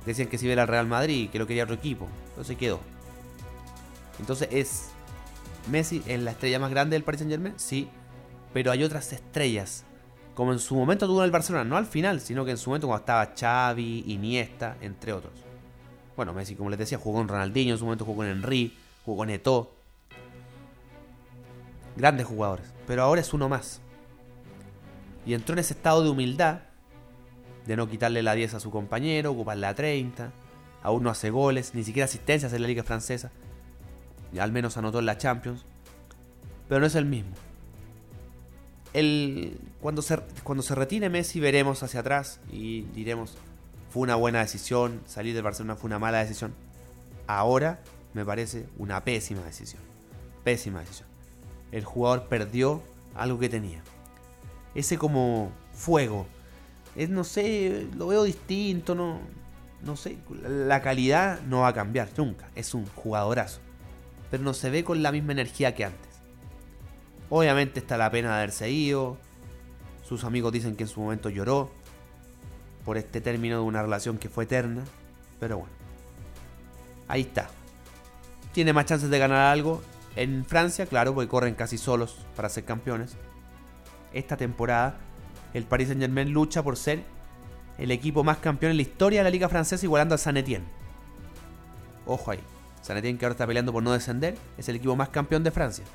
Decían 0.05 0.27
que 0.27 0.37
si 0.37 0.47
iba 0.47 0.61
al 0.61 0.67
Real 0.67 0.87
Madrid, 0.87 1.29
que 1.29 1.39
lo 1.39 1.47
quería 1.47 1.63
otro 1.63 1.75
equipo. 1.75 2.07
Entonces 2.29 2.57
quedó. 2.57 2.79
Entonces 4.19 4.47
es 4.51 4.89
Messi 5.69 6.01
es 6.07 6.21
la 6.21 6.31
estrella 6.31 6.59
más 6.59 6.71
grande 6.71 6.95
del 6.95 7.03
Paris 7.03 7.19
Saint 7.19 7.31
Germain, 7.31 7.53
sí. 7.57 7.89
Pero 8.53 8.71
hay 8.71 8.83
otras 8.83 9.11
estrellas. 9.11 9.83
Como 10.33 10.53
en 10.53 10.59
su 10.59 10.75
momento 10.75 11.07
tuvo 11.07 11.19
en 11.19 11.25
el 11.25 11.31
Barcelona, 11.31 11.65
no 11.65 11.77
al 11.77 11.85
final, 11.85 12.21
sino 12.21 12.45
que 12.45 12.51
en 12.51 12.57
su 12.57 12.69
momento 12.69 12.87
cuando 12.87 13.01
estaba 13.01 13.33
Xavi, 13.35 14.05
Iniesta, 14.07 14.77
entre 14.81 15.13
otros. 15.13 15.33
Bueno, 16.15 16.33
Messi, 16.33 16.55
como 16.55 16.69
les 16.69 16.79
decía, 16.79 16.97
jugó 16.97 17.17
con 17.19 17.27
Ronaldinho, 17.27 17.73
en 17.73 17.79
su 17.79 17.85
momento 17.85 18.05
jugó 18.05 18.17
con 18.17 18.27
Henry, 18.27 18.75
jugó 19.03 19.17
con 19.17 19.29
Eto'o. 19.29 19.76
Grandes 21.97 22.27
jugadores, 22.27 22.65
pero 22.85 23.01
ahora 23.01 23.21
es 23.21 23.33
uno 23.33 23.49
más. 23.49 23.81
Y 25.25 25.33
entró 25.33 25.53
en 25.53 25.59
ese 25.59 25.73
estado 25.73 26.03
de 26.03 26.09
humildad, 26.09 26.59
de 27.65 27.75
no 27.75 27.89
quitarle 27.89 28.21
la 28.21 28.33
10 28.33 28.53
a 28.53 28.59
su 28.59 28.69
compañero, 28.71 29.31
ocupar 29.31 29.57
la 29.57 29.73
30. 29.73 30.31
Aún 30.83 31.03
no 31.03 31.09
hace 31.09 31.31
goles, 31.31 31.73
ni 31.73 31.83
siquiera 31.83 32.05
asistencias 32.05 32.53
en 32.53 32.61
la 32.61 32.67
liga 32.67 32.83
francesa. 32.83 33.31
Al 34.39 34.51
menos 34.51 34.77
anotó 34.77 34.99
en 34.99 35.07
la 35.07 35.17
Champions. 35.17 35.65
Pero 36.69 36.79
no 36.79 36.85
es 36.85 36.95
el 36.95 37.05
mismo. 37.05 37.31
El, 38.93 39.59
cuando, 39.81 40.01
se, 40.01 40.17
cuando 40.43 40.63
se 40.63 40.75
retire 40.75 41.09
Messi 41.09 41.39
veremos 41.39 41.83
hacia 41.83 42.01
atrás 42.01 42.39
y 42.51 42.83
diremos, 42.93 43.37
fue 43.89 44.03
una 44.03 44.15
buena 44.15 44.39
decisión, 44.39 45.01
salir 45.05 45.33
del 45.33 45.43
Barcelona 45.43 45.75
fue 45.75 45.87
una 45.87 45.99
mala 45.99 46.19
decisión. 46.19 46.53
Ahora 47.25 47.81
me 48.13 48.23
parece 48.23 48.67
una 48.77 49.03
pésima 49.03 49.43
decisión. 49.43 49.81
Pésima 50.43 50.79
decisión. 50.79 51.16
El 51.71 51.83
jugador 51.83 52.27
perdió 52.27 52.81
algo 53.15 53.39
que 53.39 53.49
tenía. 53.49 53.81
Ese 54.75 54.97
como 54.97 55.51
fuego. 55.73 56.27
Es, 56.95 57.09
no 57.09 57.23
sé, 57.23 57.87
lo 57.95 58.07
veo 58.07 58.23
distinto, 58.23 58.95
no, 58.95 59.19
no 59.83 59.95
sé. 59.95 60.17
La 60.43 60.81
calidad 60.81 61.41
no 61.41 61.61
va 61.61 61.69
a 61.69 61.73
cambiar 61.73 62.09
nunca. 62.17 62.49
Es 62.55 62.73
un 62.73 62.85
jugadorazo. 62.87 63.59
Pero 64.31 64.43
no 64.43 64.53
se 64.53 64.69
ve 64.69 64.83
con 64.83 65.03
la 65.03 65.11
misma 65.11 65.33
energía 65.33 65.75
que 65.75 65.85
antes. 65.85 66.07
Obviamente 67.29 67.79
está 67.79 67.97
la 67.97 68.09
pena 68.09 68.29
de 68.29 68.35
haberse 68.37 68.69
ido. 68.69 69.17
Sus 70.03 70.23
amigos 70.23 70.53
dicen 70.53 70.75
que 70.75 70.83
en 70.83 70.89
su 70.89 71.01
momento 71.01 71.29
lloró 71.29 71.71
por 72.85 72.97
este 72.97 73.19
término 73.19 73.57
de 73.57 73.63
una 73.63 73.81
relación 73.81 74.17
que 74.17 74.29
fue 74.29 74.45
eterna. 74.45 74.83
Pero 75.39 75.59
bueno, 75.59 75.73
ahí 77.07 77.21
está. 77.21 77.49
Tiene 78.53 78.73
más 78.73 78.85
chances 78.85 79.09
de 79.09 79.19
ganar 79.19 79.51
algo 79.51 79.81
en 80.17 80.45
Francia, 80.45 80.85
claro, 80.87 81.13
porque 81.13 81.29
corren 81.29 81.53
casi 81.53 81.77
solos 81.77 82.17
para 82.35 82.49
ser 82.49 82.65
campeones. 82.65 83.15
Esta 84.13 84.35
temporada, 84.35 84.97
el 85.53 85.63
Paris 85.63 85.87
Saint 85.87 86.01
Germain 86.01 86.31
lucha 86.31 86.63
por 86.63 86.75
ser 86.75 87.03
el 87.77 87.91
equipo 87.91 88.23
más 88.23 88.37
campeón 88.37 88.71
en 88.71 88.77
la 88.77 88.81
historia 88.81 89.19
de 89.19 89.25
la 89.25 89.29
Liga 89.29 89.47
Francesa, 89.47 89.85
igualando 89.85 90.15
al 90.15 90.19
San 90.19 90.35
Etienne. 90.35 90.65
Ojo 92.05 92.31
ahí. 92.31 92.39
San 92.81 92.97
Etienne, 92.97 93.19
que 93.19 93.25
ahora 93.25 93.33
está 93.33 93.45
peleando 93.45 93.71
por 93.71 93.83
no 93.83 93.93
descender, 93.93 94.35
es 94.57 94.67
el 94.69 94.77
equipo 94.77 94.95
más 94.95 95.09
campeón 95.09 95.43
de 95.43 95.51
Francia. 95.51 95.85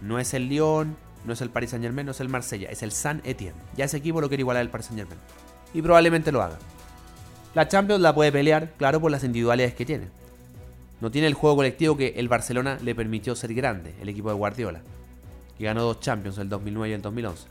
No 0.00 0.18
es 0.18 0.32
el 0.32 0.48
Lyon, 0.48 0.96
no 1.26 1.34
es 1.34 1.40
el 1.42 1.50
Paris 1.50 1.70
Saint 1.70 1.84
Germain, 1.84 2.06
no 2.06 2.12
es 2.12 2.20
el 2.20 2.30
Marsella, 2.30 2.70
es 2.70 2.82
el 2.82 2.92
San 2.92 3.20
Etienne. 3.24 3.60
Ya 3.76 3.84
ese 3.84 3.98
equipo 3.98 4.22
lo 4.22 4.28
quiere 4.28 4.40
igualar 4.40 4.62
al 4.62 4.70
Paris 4.70 4.86
Saint 4.86 5.00
Germain 5.00 5.20
y 5.74 5.82
probablemente 5.82 6.32
lo 6.32 6.40
haga. 6.40 6.56
La 7.54 7.68
Champions 7.68 8.00
la 8.00 8.14
puede 8.14 8.32
pelear, 8.32 8.72
claro, 8.78 9.00
por 9.00 9.10
las 9.10 9.24
individualidades 9.24 9.74
que 9.74 9.84
tiene. 9.84 10.08
No 11.00 11.10
tiene 11.10 11.26
el 11.26 11.34
juego 11.34 11.56
colectivo 11.56 11.96
que 11.96 12.14
el 12.16 12.28
Barcelona 12.28 12.78
le 12.82 12.94
permitió 12.94 13.34
ser 13.34 13.54
grande, 13.54 13.94
el 14.00 14.08
equipo 14.08 14.28
de 14.28 14.34
Guardiola, 14.34 14.82
que 15.56 15.64
ganó 15.64 15.82
dos 15.82 16.00
Champions, 16.00 16.38
el 16.38 16.48
2009 16.48 16.90
y 16.90 16.92
el 16.92 17.02
2011, 17.02 17.48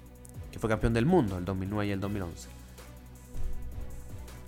que 0.51 0.60
fue 0.60 0.70
campeón 0.70 0.94
del 0.94 1.06
mundo 1.06 1.38
el 1.38 1.46
2009 1.46 1.88
y 1.88 1.91
el 1.91 2.00
2011. 2.00 2.48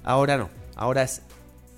Ahora 0.04 0.38
no, 0.38 0.50
ahora 0.76 1.04
es 1.04 1.24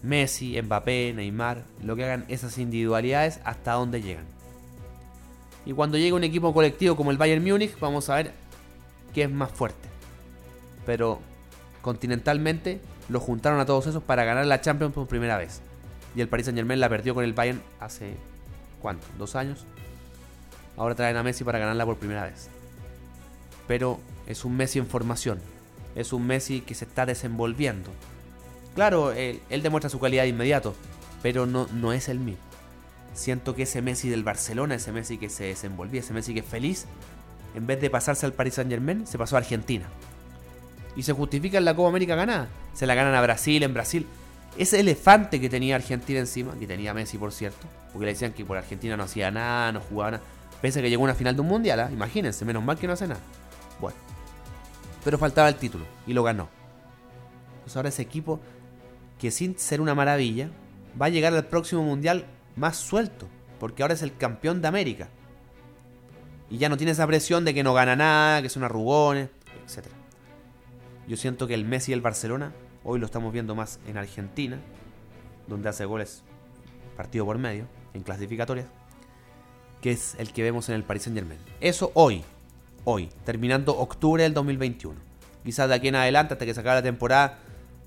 Messi, 0.02 0.62
Mbappé, 0.62 1.14
Neymar, 1.16 1.64
lo 1.82 1.96
que 1.96 2.04
hagan 2.04 2.26
esas 2.28 2.58
individualidades 2.58 3.40
hasta 3.46 3.74
dónde 3.74 4.02
llegan. 4.02 4.26
Y 5.66 5.72
cuando 5.72 5.98
llegue 5.98 6.14
un 6.14 6.26
equipo 6.26 6.54
colectivo 6.54 6.98
como 6.98 7.12
el 7.12 7.18
Bayern 7.18 7.44
Múnich, 7.44 7.80
vamos 7.80 8.10
a 8.10 8.16
ver 8.16 8.34
qué 9.14 9.24
es 9.24 9.32
más 9.32 9.50
fuerte. 9.50 9.88
Pero 10.86 11.20
continentalmente 11.82 12.82
lo 13.08 13.22
juntaron 13.22 13.62
a 13.62 13.66
todos 13.66 13.88
esos 13.88 14.04
para 14.04 14.26
ganar 14.26 14.46
la 14.46 14.60
Champions 14.60 14.94
por 14.94 15.08
primera 15.08 15.38
vez. 15.38 15.62
Y 16.16 16.22
el 16.22 16.28
Paris 16.28 16.46
Saint 16.46 16.58
Germain 16.58 16.80
la 16.80 16.90
perdió 16.90 17.16
con 17.16 17.24
el 17.24 17.34
Bayern 17.34 17.62
hace, 17.80 18.16
¿cuánto? 18.82 19.06
¿Dos 19.18 19.36
años? 19.36 19.66
Ahora 20.78 20.96
traen 20.96 21.18
a 21.18 21.24
Messi 21.24 21.44
para 21.44 21.60
ganarla 21.60 21.86
por 21.86 21.98
primera 21.98 22.24
vez. 22.24 22.50
Pero 23.68 24.00
es 24.28 24.46
un 24.46 24.56
Messi 24.56 24.80
en 24.80 24.88
formación. 24.88 25.40
Es 25.96 26.14
un 26.14 26.26
Messi 26.26 26.62
que 26.62 26.76
se 26.76 26.86
está 26.86 27.06
desenvolviendo. 27.06 27.92
Claro, 28.76 29.12
él, 29.12 29.42
demuestra 29.50 29.90
su 29.90 30.00
calidad 30.00 30.24
de 30.24 30.30
inmediato, 30.30 30.76
pero 31.22 31.46
no, 31.46 31.68
no 31.74 31.94
es 31.94 32.10
el 32.10 32.20
mismo. 32.20 32.42
Siento 33.14 33.56
que 33.56 33.64
ese 33.64 33.84
Messi 33.84 34.10
del 34.10 34.24
Barcelona, 34.24 34.76
ese 34.76 34.92
Messi 34.92 35.20
que 35.20 35.30
se 35.30 35.46
desenvolvía, 35.46 36.00
ese 36.00 36.14
Messi 36.14 36.34
que 36.34 36.40
es 36.40 36.46
feliz, 36.46 36.86
en 37.54 37.68
vez 37.68 37.80
de 37.80 37.92
pasarse 37.92 38.26
al 38.26 38.34
Paris 38.34 38.56
Saint 38.56 38.72
Germain, 38.72 39.06
se 39.06 39.20
pasó 39.20 39.36
a 39.36 39.40
Argentina 39.40 39.86
y 40.96 41.04
se 41.04 41.14
justifica 41.14 41.58
en 41.58 41.66
la 41.66 41.76
Copa 41.76 41.90
América 41.90 42.16
ganada. 42.16 42.48
Se 42.74 42.86
la 42.86 42.96
ganan 42.96 43.16
a 43.16 43.22
Brasil, 43.22 43.64
en 43.64 43.74
Brasil. 43.74 44.08
Ese 44.58 44.80
elefante 44.80 45.42
que 45.42 45.50
tenía 45.50 45.76
Argentina 45.76 46.20
encima, 46.20 46.54
que 46.60 46.68
tenía 46.68 46.94
Messi 46.94 47.18
por 47.18 47.32
cierto, 47.32 47.68
porque 47.92 48.06
le 48.06 48.14
decían 48.14 48.34
que 48.34 48.46
por 48.46 48.58
Argentina 48.58 48.96
no 48.96 49.04
hacía 49.04 49.32
nada, 49.32 49.72
no 49.72 49.80
jugaba 49.80 50.12
nada, 50.12 50.24
pese 50.62 50.80
a 50.80 50.82
que 50.82 50.90
llegó 50.90 51.04
a 51.04 51.06
una 51.06 51.16
final 51.16 51.36
de 51.36 51.42
un 51.42 51.48
mundial, 51.48 51.80
¿ah? 51.80 51.90
imagínense, 51.92 52.46
menos 52.46 52.64
mal 52.64 52.78
que 52.78 52.86
no 52.86 52.94
hace 52.94 53.08
nada. 53.08 53.22
Bueno, 53.82 53.98
pero 55.04 55.18
faltaba 55.18 55.50
el 55.50 55.56
título 55.56 55.86
y 56.06 56.14
lo 56.14 56.24
ganó. 56.24 56.50
Pues 57.64 57.76
ahora 57.76 57.90
ese 57.90 58.02
equipo, 58.02 58.40
que 59.20 59.32
sin 59.32 59.58
ser 59.58 59.82
una 59.82 59.96
maravilla, 59.96 60.50
va 61.02 61.08
a 61.08 61.10
llegar 61.10 61.34
al 61.34 61.46
próximo 61.46 61.82
mundial 61.84 62.26
más 62.56 62.78
suelto, 62.78 63.28
porque 63.60 63.82
ahora 63.82 63.96
es 63.96 64.04
el 64.04 64.16
campeón 64.16 64.62
de 64.62 64.68
América. 64.68 65.10
Y 66.50 66.60
ya 66.60 66.70
no 66.70 66.78
tiene 66.78 66.92
esa 66.92 67.08
presión 67.08 67.46
de 67.46 67.54
que 67.54 67.64
no 67.64 67.74
gana 67.74 67.96
nada, 67.96 68.42
que 68.44 68.50
son 68.50 68.64
arrugones, 68.64 69.30
etcétera. 69.66 69.96
Yo 71.08 71.18
siento 71.18 71.48
que 71.48 71.56
el 71.56 71.66
Messi 71.66 71.92
del 71.92 72.02
Barcelona, 72.02 72.54
hoy 72.84 73.00
lo 73.00 73.06
estamos 73.06 73.32
viendo 73.34 73.56
más 73.56 73.80
en 73.88 73.98
Argentina, 73.98 74.60
donde 75.48 75.70
hace 75.70 75.86
goles 75.86 76.24
partido 76.96 77.26
por 77.26 77.38
medio, 77.38 77.66
en 77.94 78.04
clasificatorias, 78.04 78.68
que 79.82 79.92
es 79.92 80.16
el 80.20 80.32
que 80.32 80.44
vemos 80.44 80.70
en 80.70 80.76
el 80.76 80.84
Paris 80.84 81.04
Saint 81.04 81.18
Germain. 81.18 81.40
Eso 81.60 81.92
hoy, 81.96 82.24
hoy, 82.84 83.10
terminando 83.26 83.78
octubre 83.78 84.24
del 84.24 84.34
2021. 84.34 85.00
Quizás 85.44 85.68
de 85.68 85.76
aquí 85.76 85.88
en 85.90 85.96
adelante, 85.96 86.34
hasta 86.34 86.46
que 86.46 86.54
se 86.54 86.60
acabe 86.60 86.78
la 86.78 86.84
temporada, 86.84 87.40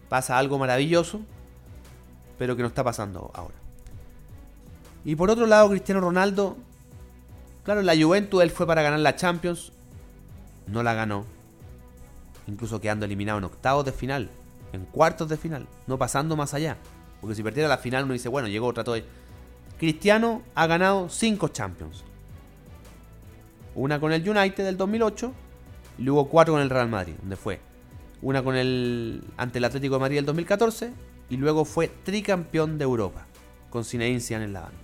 pasa 0.09 0.39
algo 0.39 0.59
maravilloso, 0.59 1.21
pero 2.39 2.57
que 2.57 2.63
no 2.63 2.69
está 2.69 2.85
pasando 2.85 3.31
ahora. 3.35 3.55
Y 5.05 5.15
por 5.15 5.31
otro 5.31 5.47
lado, 5.47 5.71
Cristiano 5.71 6.01
Ronaldo, 6.01 6.57
claro, 7.63 7.81
la 7.83 7.97
Juventus 7.97 8.43
él 8.43 8.51
fue 8.51 8.67
para 8.67 8.83
ganar 8.83 8.99
la 9.01 9.17
Champions, 9.17 9.73
no 10.67 10.83
la 10.83 10.95
ganó, 10.95 11.25
incluso 12.47 12.81
quedando 12.81 13.07
eliminado 13.07 13.39
en 13.39 13.45
octavos 13.45 13.85
de 13.85 13.93
final, 13.93 14.31
en 14.77 14.85
cuartos 14.85 15.29
de 15.29 15.37
final, 15.37 15.67
no 15.87 15.99
pasando 15.99 16.37
más 16.37 16.55
allá. 16.55 16.77
Porque 17.21 17.35
si 17.35 17.43
perdiera 17.43 17.69
la 17.69 17.79
final 17.79 18.05
uno 18.05 18.13
dice, 18.13 18.29
bueno, 18.29 18.49
llegó, 18.49 18.73
trató 18.73 18.93
de... 18.93 19.05
Cristiano 19.79 20.43
ha 20.55 20.67
ganado 20.67 21.09
5 21.09 21.49
Champions. 21.49 22.05
Una 23.75 24.01
con 24.01 24.13
el 24.13 24.27
United 24.27 24.65
del 24.65 24.77
2008 24.77 25.33
y 25.99 26.03
luego 26.03 26.29
4 26.29 26.55
con 26.55 26.63
el 26.63 26.71
Real 26.71 26.89
Madrid, 26.89 27.15
donde 27.21 27.37
fue. 27.37 27.61
Una 28.23 28.43
con 28.43 28.57
el 28.57 29.23
ante 29.37 29.59
el 29.59 29.65
Atlético 29.65 29.97
de 29.97 30.01
Madrid 30.01 30.17
del 30.17 30.27
2014 30.27 30.93
y 31.29 31.37
luego 31.37 31.65
fue 31.65 31.89
tricampeón 31.89 32.79
de 32.79 32.85
Europa 32.85 33.27
con 33.69 33.85
Zinedine 33.85 34.45
en 34.45 34.53
la 34.53 34.61
banda. 34.61 34.79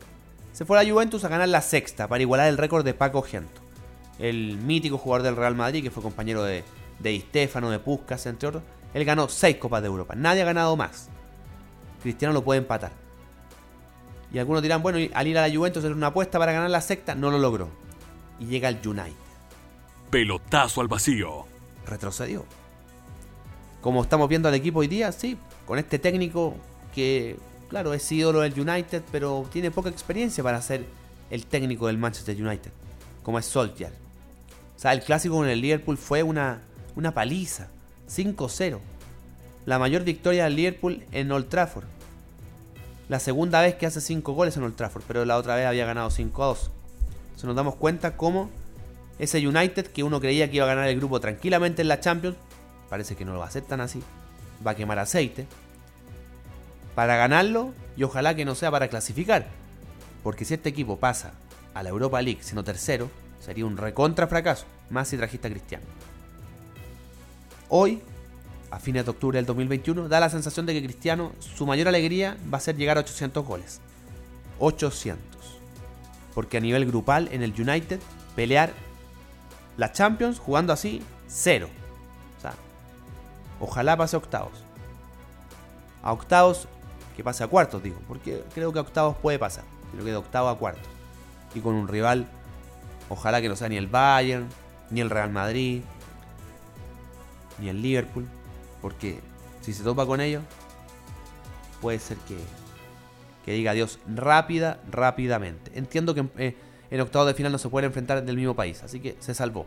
Se 0.52 0.66
fue 0.66 0.78
a 0.78 0.82
la 0.82 0.90
Juventus 0.90 1.24
a 1.24 1.28
ganar 1.28 1.48
la 1.48 1.62
sexta 1.62 2.08
para 2.08 2.22
igualar 2.22 2.48
el 2.48 2.58
récord 2.58 2.84
de 2.84 2.92
Paco 2.92 3.22
Gento, 3.22 3.62
el 4.18 4.58
mítico 4.58 4.98
jugador 4.98 5.22
del 5.22 5.36
Real 5.36 5.54
Madrid 5.54 5.82
que 5.82 5.90
fue 5.90 6.02
compañero 6.02 6.42
de, 6.42 6.62
de 6.98 7.24
de 7.32 7.78
Puskas, 7.78 8.26
entre 8.26 8.48
otros. 8.48 8.62
Él 8.94 9.04
ganó 9.04 9.28
6 9.28 9.56
Copas 9.56 9.82
de 9.82 9.88
Europa, 9.88 10.14
nadie 10.14 10.42
ha 10.42 10.46
ganado 10.46 10.76
más. 10.76 11.08
Cristiano 12.02 12.34
lo 12.34 12.44
puede 12.44 12.58
empatar. 12.60 12.92
Y 14.32 14.38
algunos 14.38 14.62
dirán, 14.62 14.82
bueno, 14.82 14.98
al 15.14 15.26
ir 15.26 15.38
a 15.38 15.46
la 15.46 15.54
Juventus 15.54 15.84
era 15.84 15.94
una 15.94 16.08
apuesta 16.08 16.38
para 16.38 16.52
ganar 16.52 16.70
la 16.70 16.80
sexta, 16.80 17.14
no 17.14 17.30
lo 17.30 17.38
logró. 17.38 17.68
Y 18.40 18.46
llega 18.46 18.68
al 18.68 18.80
United. 18.84 19.12
Pelotazo 20.10 20.80
al 20.80 20.88
vacío. 20.88 21.44
Retrocedió. 21.86 22.44
Como 23.82 24.02
estamos 24.02 24.28
viendo 24.28 24.48
al 24.48 24.54
equipo 24.54 24.80
hoy 24.80 24.88
día, 24.88 25.12
sí, 25.12 25.36
con 25.66 25.78
este 25.78 25.98
técnico 25.98 26.54
que, 26.94 27.36
claro, 27.68 27.92
es 27.92 28.10
ídolo 28.10 28.40
del 28.40 28.58
United, 28.58 29.02
pero 29.10 29.46
tiene 29.52 29.70
poca 29.70 29.90
experiencia 29.90 30.42
para 30.42 30.62
ser 30.62 30.86
el 31.30 31.46
técnico 31.46 31.86
del 31.88 31.98
Manchester 31.98 32.40
United, 32.40 32.70
como 33.22 33.38
es 33.38 33.46
Solskjaer. 33.46 33.92
O 34.76 34.78
sea, 34.78 34.92
el 34.92 35.02
clásico 35.02 35.36
con 35.36 35.48
el 35.48 35.60
Liverpool 35.60 35.98
fue 35.98 36.22
una, 36.22 36.62
una 36.94 37.12
paliza, 37.12 37.68
5-0 38.14 38.78
la 39.64 39.78
mayor 39.78 40.02
victoria 40.02 40.44
del 40.44 40.56
Liverpool 40.56 41.04
en 41.12 41.30
Old 41.30 41.48
Trafford. 41.48 41.84
La 43.08 43.20
segunda 43.20 43.60
vez 43.60 43.74
que 43.74 43.86
hace 43.86 44.00
5 44.00 44.32
goles 44.32 44.56
en 44.56 44.64
Old 44.64 44.74
Trafford, 44.74 45.04
pero 45.06 45.24
la 45.24 45.36
otra 45.36 45.54
vez 45.54 45.66
había 45.66 45.86
ganado 45.86 46.10
5 46.10 46.42
a 46.42 46.46
2. 46.46 46.70
Se 47.36 47.46
nos 47.46 47.56
damos 47.56 47.76
cuenta 47.76 48.16
cómo 48.16 48.50
ese 49.18 49.46
United 49.46 49.86
que 49.86 50.02
uno 50.02 50.20
creía 50.20 50.50
que 50.50 50.56
iba 50.56 50.64
a 50.64 50.74
ganar 50.74 50.88
el 50.88 50.96
grupo 50.96 51.20
tranquilamente 51.20 51.82
en 51.82 51.88
la 51.88 52.00
Champions, 52.00 52.36
parece 52.88 53.14
que 53.14 53.24
no 53.24 53.32
lo 53.32 53.38
va 53.38 53.46
a 53.46 53.48
hacer 53.48 53.62
tan 53.62 53.80
así. 53.80 54.02
Va 54.66 54.72
a 54.72 54.74
quemar 54.74 54.98
aceite. 54.98 55.46
Para 56.94 57.16
ganarlo 57.16 57.72
y 57.96 58.02
ojalá 58.02 58.34
que 58.34 58.44
no 58.44 58.54
sea 58.54 58.70
para 58.70 58.88
clasificar. 58.88 59.46
Porque 60.22 60.44
si 60.44 60.54
este 60.54 60.68
equipo 60.68 60.98
pasa 60.98 61.32
a 61.74 61.82
la 61.82 61.90
Europa 61.90 62.20
League 62.22 62.42
siendo 62.42 62.64
tercero, 62.64 63.10
sería 63.40 63.66
un 63.66 63.76
recontra 63.76 64.26
fracaso, 64.26 64.66
más 64.90 65.08
si 65.08 65.16
trajiste 65.16 65.48
a 65.48 65.50
Cristiano. 65.50 65.84
Hoy 67.74 68.02
a 68.70 68.78
fines 68.78 69.06
de 69.06 69.10
octubre 69.12 69.38
del 69.38 69.46
2021, 69.46 70.06
da 70.10 70.20
la 70.20 70.28
sensación 70.28 70.66
de 70.66 70.74
que 70.74 70.82
Cristiano, 70.82 71.32
su 71.38 71.64
mayor 71.64 71.88
alegría 71.88 72.36
va 72.52 72.58
a 72.58 72.60
ser 72.60 72.76
llegar 72.76 72.98
a 72.98 73.00
800 73.00 73.46
goles. 73.46 73.80
800. 74.58 75.18
Porque 76.34 76.58
a 76.58 76.60
nivel 76.60 76.84
grupal 76.84 77.30
en 77.32 77.42
el 77.42 77.58
United, 77.58 77.98
pelear 78.36 78.74
la 79.78 79.90
Champions 79.90 80.38
jugando 80.38 80.74
así, 80.74 81.02
cero. 81.28 81.70
O 82.36 82.42
sea, 82.42 82.52
ojalá 83.58 83.96
pase 83.96 84.16
a 84.16 84.18
octavos. 84.18 84.52
A 86.02 86.12
octavos, 86.12 86.68
que 87.16 87.24
pase 87.24 87.42
a 87.42 87.46
cuartos, 87.46 87.82
digo. 87.82 87.96
Porque 88.06 88.44
creo 88.52 88.70
que 88.74 88.80
a 88.80 88.82
octavos 88.82 89.16
puede 89.16 89.38
pasar. 89.38 89.64
Creo 89.92 90.04
que 90.04 90.10
de 90.10 90.16
octavo 90.16 90.50
a 90.50 90.58
cuartos. 90.58 90.90
Y 91.54 91.60
con 91.60 91.74
un 91.74 91.88
rival, 91.88 92.26
ojalá 93.08 93.40
que 93.40 93.48
no 93.48 93.56
sea 93.56 93.70
ni 93.70 93.78
el 93.78 93.86
Bayern, 93.86 94.46
ni 94.90 95.00
el 95.00 95.08
Real 95.08 95.30
Madrid, 95.30 95.80
ni 97.62 97.68
el 97.68 97.80
Liverpool. 97.80 98.26
Porque 98.82 99.20
si 99.60 99.72
se 99.72 99.82
topa 99.84 100.04
con 100.04 100.20
ellos, 100.20 100.42
puede 101.80 101.98
ser 101.98 102.18
que, 102.18 102.36
que 103.44 103.52
diga 103.52 103.70
adiós 103.70 103.98
rápida, 104.06 104.80
rápidamente. 104.90 105.70
Entiendo 105.74 106.14
que 106.14 106.26
eh, 106.36 106.56
en 106.90 107.00
octavo 107.00 107.24
de 107.24 107.34
final 107.34 107.52
no 107.52 107.58
se 107.58 107.68
puede 107.68 107.86
enfrentar 107.86 108.24
del 108.24 108.36
mismo 108.36 108.54
país, 108.54 108.82
así 108.82 109.00
que 109.00 109.16
se 109.20 109.34
salvó. 109.34 109.66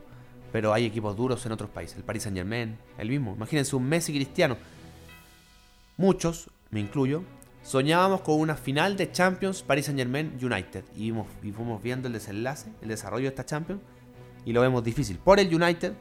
Pero 0.52 0.74
hay 0.74 0.86
equipos 0.86 1.16
duros 1.16 1.46
en 1.46 1.52
otros 1.54 1.70
países. 1.70 1.98
El 1.98 2.04
Paris 2.04 2.24
Saint 2.24 2.38
Germain, 2.38 2.78
el 2.98 3.10
mismo. 3.10 3.34
Imagínense 3.36 3.76
un 3.76 3.88
Messi 3.88 4.14
cristiano. 4.14 4.58
Muchos, 5.98 6.50
me 6.72 6.80
incluyo, 6.80 7.24
soñábamos 7.64 8.22
con 8.22 8.40
una 8.40 8.56
final 8.56 8.96
de 8.96 9.12
Champions 9.12 9.64
Paris 9.64 9.86
Saint 9.86 10.00
Germain 10.00 10.38
United. 10.42 10.84
Y, 10.96 11.12
y 11.12 11.52
fuimos 11.52 11.82
viendo 11.82 12.08
el 12.08 12.14
desenlace, 12.14 12.70
el 12.82 12.90
desarrollo 12.90 13.24
de 13.24 13.30
esta 13.30 13.46
Champions. 13.46 13.82
Y 14.46 14.54
lo 14.54 14.62
vemos 14.62 14.84
difícil. 14.84 15.18
Por 15.18 15.40
el 15.40 15.54
United 15.54 15.94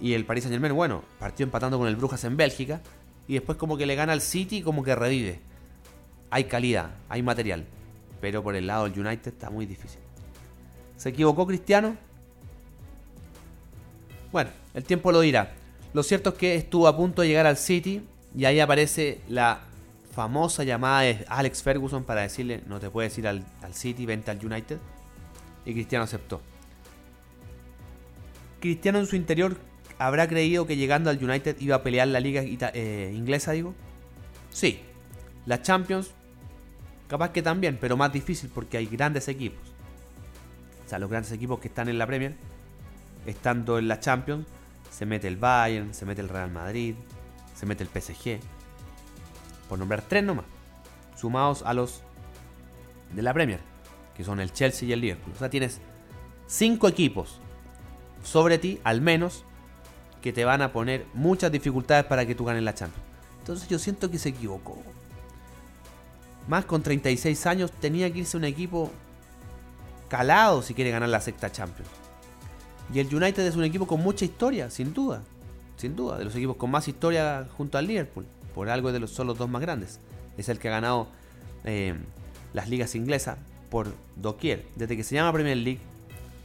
y 0.00 0.14
el 0.14 0.24
Paris 0.24 0.44
Saint 0.44 0.54
Germain, 0.54 0.74
bueno, 0.74 1.02
partió 1.18 1.44
empatando 1.44 1.78
con 1.78 1.88
el 1.88 1.96
Brujas 1.96 2.24
en 2.24 2.36
Bélgica. 2.36 2.80
Y 3.26 3.34
después 3.34 3.56
como 3.56 3.76
que 3.76 3.86
le 3.86 3.94
gana 3.94 4.12
al 4.12 4.20
City 4.20 4.58
y 4.58 4.62
como 4.62 4.82
que 4.82 4.94
revive. 4.94 5.40
Hay 6.30 6.44
calidad, 6.44 6.90
hay 7.08 7.22
material. 7.22 7.64
Pero 8.20 8.42
por 8.42 8.54
el 8.54 8.66
lado 8.66 8.88
del 8.88 8.98
United 8.98 9.32
está 9.32 9.50
muy 9.50 9.66
difícil. 9.66 10.00
¿Se 10.96 11.08
equivocó 11.10 11.46
Cristiano? 11.46 11.96
Bueno, 14.30 14.50
el 14.74 14.84
tiempo 14.84 15.12
lo 15.12 15.20
dirá. 15.20 15.54
Lo 15.92 16.02
cierto 16.02 16.30
es 16.30 16.36
que 16.36 16.54
estuvo 16.56 16.88
a 16.88 16.96
punto 16.96 17.22
de 17.22 17.28
llegar 17.28 17.46
al 17.46 17.56
City 17.56 18.02
y 18.36 18.44
ahí 18.44 18.60
aparece 18.60 19.20
la 19.28 19.60
famosa 20.12 20.64
llamada 20.64 21.02
de 21.02 21.24
Alex 21.28 21.62
Ferguson 21.62 22.04
para 22.04 22.22
decirle 22.22 22.62
no 22.66 22.78
te 22.78 22.90
puedes 22.90 23.16
ir 23.18 23.26
al, 23.26 23.44
al 23.62 23.74
City, 23.74 24.06
vente 24.06 24.30
al 24.30 24.44
United. 24.44 24.78
Y 25.64 25.72
Cristiano 25.72 26.04
aceptó. 26.04 26.40
Cristiano 28.60 28.98
en 28.98 29.06
su 29.06 29.16
interior 29.16 29.56
¿Habrá 29.98 30.28
creído 30.28 30.66
que 30.66 30.76
llegando 30.76 31.10
al 31.10 31.22
United 31.22 31.56
iba 31.60 31.76
a 31.76 31.82
pelear 31.82 32.08
la 32.08 32.20
liga 32.20 32.42
eh, 32.42 33.12
inglesa, 33.14 33.52
digo? 33.52 33.74
Sí. 34.50 34.80
La 35.46 35.62
Champions, 35.62 36.12
capaz 37.08 37.30
que 37.30 37.42
también, 37.42 37.78
pero 37.80 37.96
más 37.96 38.12
difícil 38.12 38.50
porque 38.52 38.76
hay 38.76 38.86
grandes 38.86 39.28
equipos. 39.28 39.60
O 40.84 40.88
sea, 40.88 40.98
los 40.98 41.10
grandes 41.10 41.32
equipos 41.32 41.60
que 41.60 41.68
están 41.68 41.88
en 41.88 41.98
la 41.98 42.06
Premier, 42.06 42.34
estando 43.26 43.78
en 43.78 43.88
la 43.88 44.00
Champions, 44.00 44.46
se 44.90 45.06
mete 45.06 45.28
el 45.28 45.36
Bayern, 45.36 45.92
se 45.94 46.06
mete 46.06 46.20
el 46.20 46.28
Real 46.28 46.50
Madrid, 46.50 46.94
se 47.54 47.66
mete 47.66 47.84
el 47.84 47.88
PSG. 47.88 48.38
Por 49.68 49.78
nombrar 49.78 50.02
tres 50.02 50.24
nomás. 50.24 50.44
Sumados 51.16 51.62
a 51.64 51.74
los 51.74 52.02
de 53.14 53.22
la 53.22 53.32
Premier, 53.32 53.60
que 54.16 54.24
son 54.24 54.40
el 54.40 54.52
Chelsea 54.52 54.88
y 54.88 54.92
el 54.92 55.00
Liverpool. 55.00 55.32
O 55.34 55.38
sea, 55.38 55.50
tienes 55.50 55.80
cinco 56.46 56.88
equipos 56.88 57.40
sobre 58.22 58.58
ti, 58.58 58.80
al 58.84 59.00
menos, 59.00 59.44
que 60.24 60.32
te 60.32 60.46
van 60.46 60.62
a 60.62 60.72
poner 60.72 61.04
muchas 61.12 61.52
dificultades 61.52 62.06
para 62.06 62.24
que 62.24 62.34
tú 62.34 62.46
ganes 62.46 62.62
la 62.62 62.74
Champions. 62.74 63.06
Entonces 63.40 63.68
yo 63.68 63.78
siento 63.78 64.10
que 64.10 64.18
se 64.18 64.30
equivocó. 64.30 64.78
Más 66.48 66.64
con 66.64 66.82
36 66.82 67.44
años 67.44 67.70
tenía 67.72 68.10
que 68.10 68.20
irse 68.20 68.38
un 68.38 68.44
equipo 68.44 68.90
calado 70.08 70.62
si 70.62 70.72
quiere 70.72 70.90
ganar 70.90 71.10
la 71.10 71.20
sexta 71.20 71.52
Champions. 71.52 71.90
Y 72.90 73.00
el 73.00 73.14
United 73.14 73.46
es 73.46 73.54
un 73.54 73.64
equipo 73.64 73.86
con 73.86 74.00
mucha 74.00 74.24
historia, 74.24 74.70
sin 74.70 74.94
duda. 74.94 75.22
Sin 75.76 75.94
duda, 75.94 76.16
de 76.16 76.24
los 76.24 76.34
equipos 76.34 76.56
con 76.56 76.70
más 76.70 76.88
historia 76.88 77.46
junto 77.58 77.76
al 77.76 77.86
Liverpool. 77.86 78.24
Por 78.54 78.70
algo 78.70 78.92
de 78.92 79.00
los, 79.00 79.10
son 79.10 79.26
los 79.26 79.36
dos 79.36 79.50
más 79.50 79.60
grandes. 79.60 80.00
Es 80.38 80.48
el 80.48 80.58
que 80.58 80.68
ha 80.68 80.70
ganado 80.70 81.08
eh, 81.64 81.92
las 82.54 82.70
ligas 82.70 82.94
inglesas 82.94 83.36
por 83.68 83.92
doquier. 84.16 84.64
Desde 84.74 84.96
que 84.96 85.04
se 85.04 85.16
llama 85.16 85.34
Premier 85.34 85.58
League, 85.58 85.80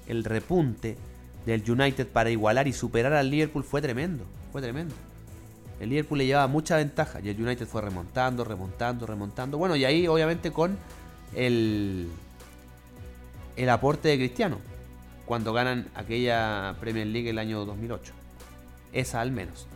el 0.05 0.25
repunte 0.25 0.97
del 1.49 1.69
United 1.69 2.07
para 2.07 2.29
igualar 2.29 2.67
y 2.67 2.73
superar 2.73 3.13
al 3.13 3.29
Liverpool 3.29 3.63
fue 3.63 3.81
tremendo. 3.81 4.25
Fue 4.51 4.61
tremendo. 4.61 4.93
El 5.79 5.89
Liverpool 5.89 6.17
le 6.17 6.25
llevaba 6.25 6.47
mucha 6.47 6.77
ventaja 6.77 7.19
y 7.21 7.29
el 7.29 7.41
United 7.41 7.65
fue 7.65 7.81
remontando, 7.81 8.43
remontando, 8.43 9.05
remontando. 9.05 9.57
Bueno, 9.57 9.75
y 9.75 9.85
ahí 9.85 10.07
obviamente 10.07 10.51
con 10.51 10.77
el, 11.35 12.09
el 13.55 13.69
aporte 13.69 14.09
de 14.09 14.17
Cristiano, 14.17 14.57
cuando 15.25 15.53
ganan 15.53 15.87
aquella 15.95 16.75
Premier 16.79 17.07
League 17.07 17.29
el 17.29 17.39
año 17.39 17.65
2008. 17.65 18.13
Esa 18.91 19.21
al 19.21 19.31
menos. 19.31 19.67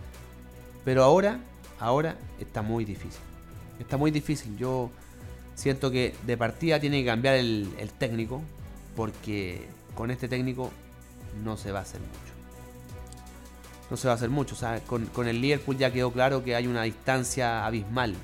Pero 0.84 1.04
ahora, 1.04 1.40
ahora 1.80 2.18
está 2.40 2.62
muy 2.62 2.84
difícil. 2.84 3.22
Está 3.80 3.96
muy 3.96 4.12
difícil. 4.12 4.58
Yo 4.58 4.92
siento 5.56 5.90
que 5.90 6.14
de 6.26 6.36
partida 6.36 6.80
tiene 6.80 7.02
que 7.02 7.06
cambiar 7.06 7.36
el, 7.36 7.70
el 7.78 7.90
técnico, 7.92 8.42
porque 8.96 9.66
con 9.96 10.12
este 10.12 10.28
técnico 10.28 10.72
no 11.44 11.58
se 11.58 11.72
va 11.72 11.80
a 11.80 11.82
hacer 11.84 12.00
mucho. 12.00 12.34
No 13.90 13.98
se 13.98 14.08
va 14.08 14.14
a 14.14 14.16
hacer 14.16 14.30
mucho. 14.30 14.56
O 14.56 14.58
sea, 14.58 14.80
con, 14.82 15.28
el 15.28 15.42
Liverpool 15.42 15.78
ya 15.78 15.92
quedó 15.92 16.12
claro 16.12 16.44
que 16.44 16.56
hay 16.56 16.68
una 16.68 16.84
distancia 16.84 17.66
abismal 17.66 18.16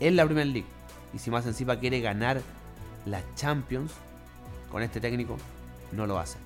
en 0.00 0.16
la 0.16 0.24
Premier 0.24 0.46
League. 0.46 0.68
Y 1.14 1.18
si 1.18 1.30
más 1.30 1.46
encima 1.46 1.78
quiere 1.78 2.00
ganar 2.00 2.40
la 3.06 3.22
Champions 3.34 3.92
con 4.70 4.82
este 4.82 5.00
técnico, 5.00 5.36
no 5.92 6.06
lo 6.06 6.18
hace. 6.18 6.38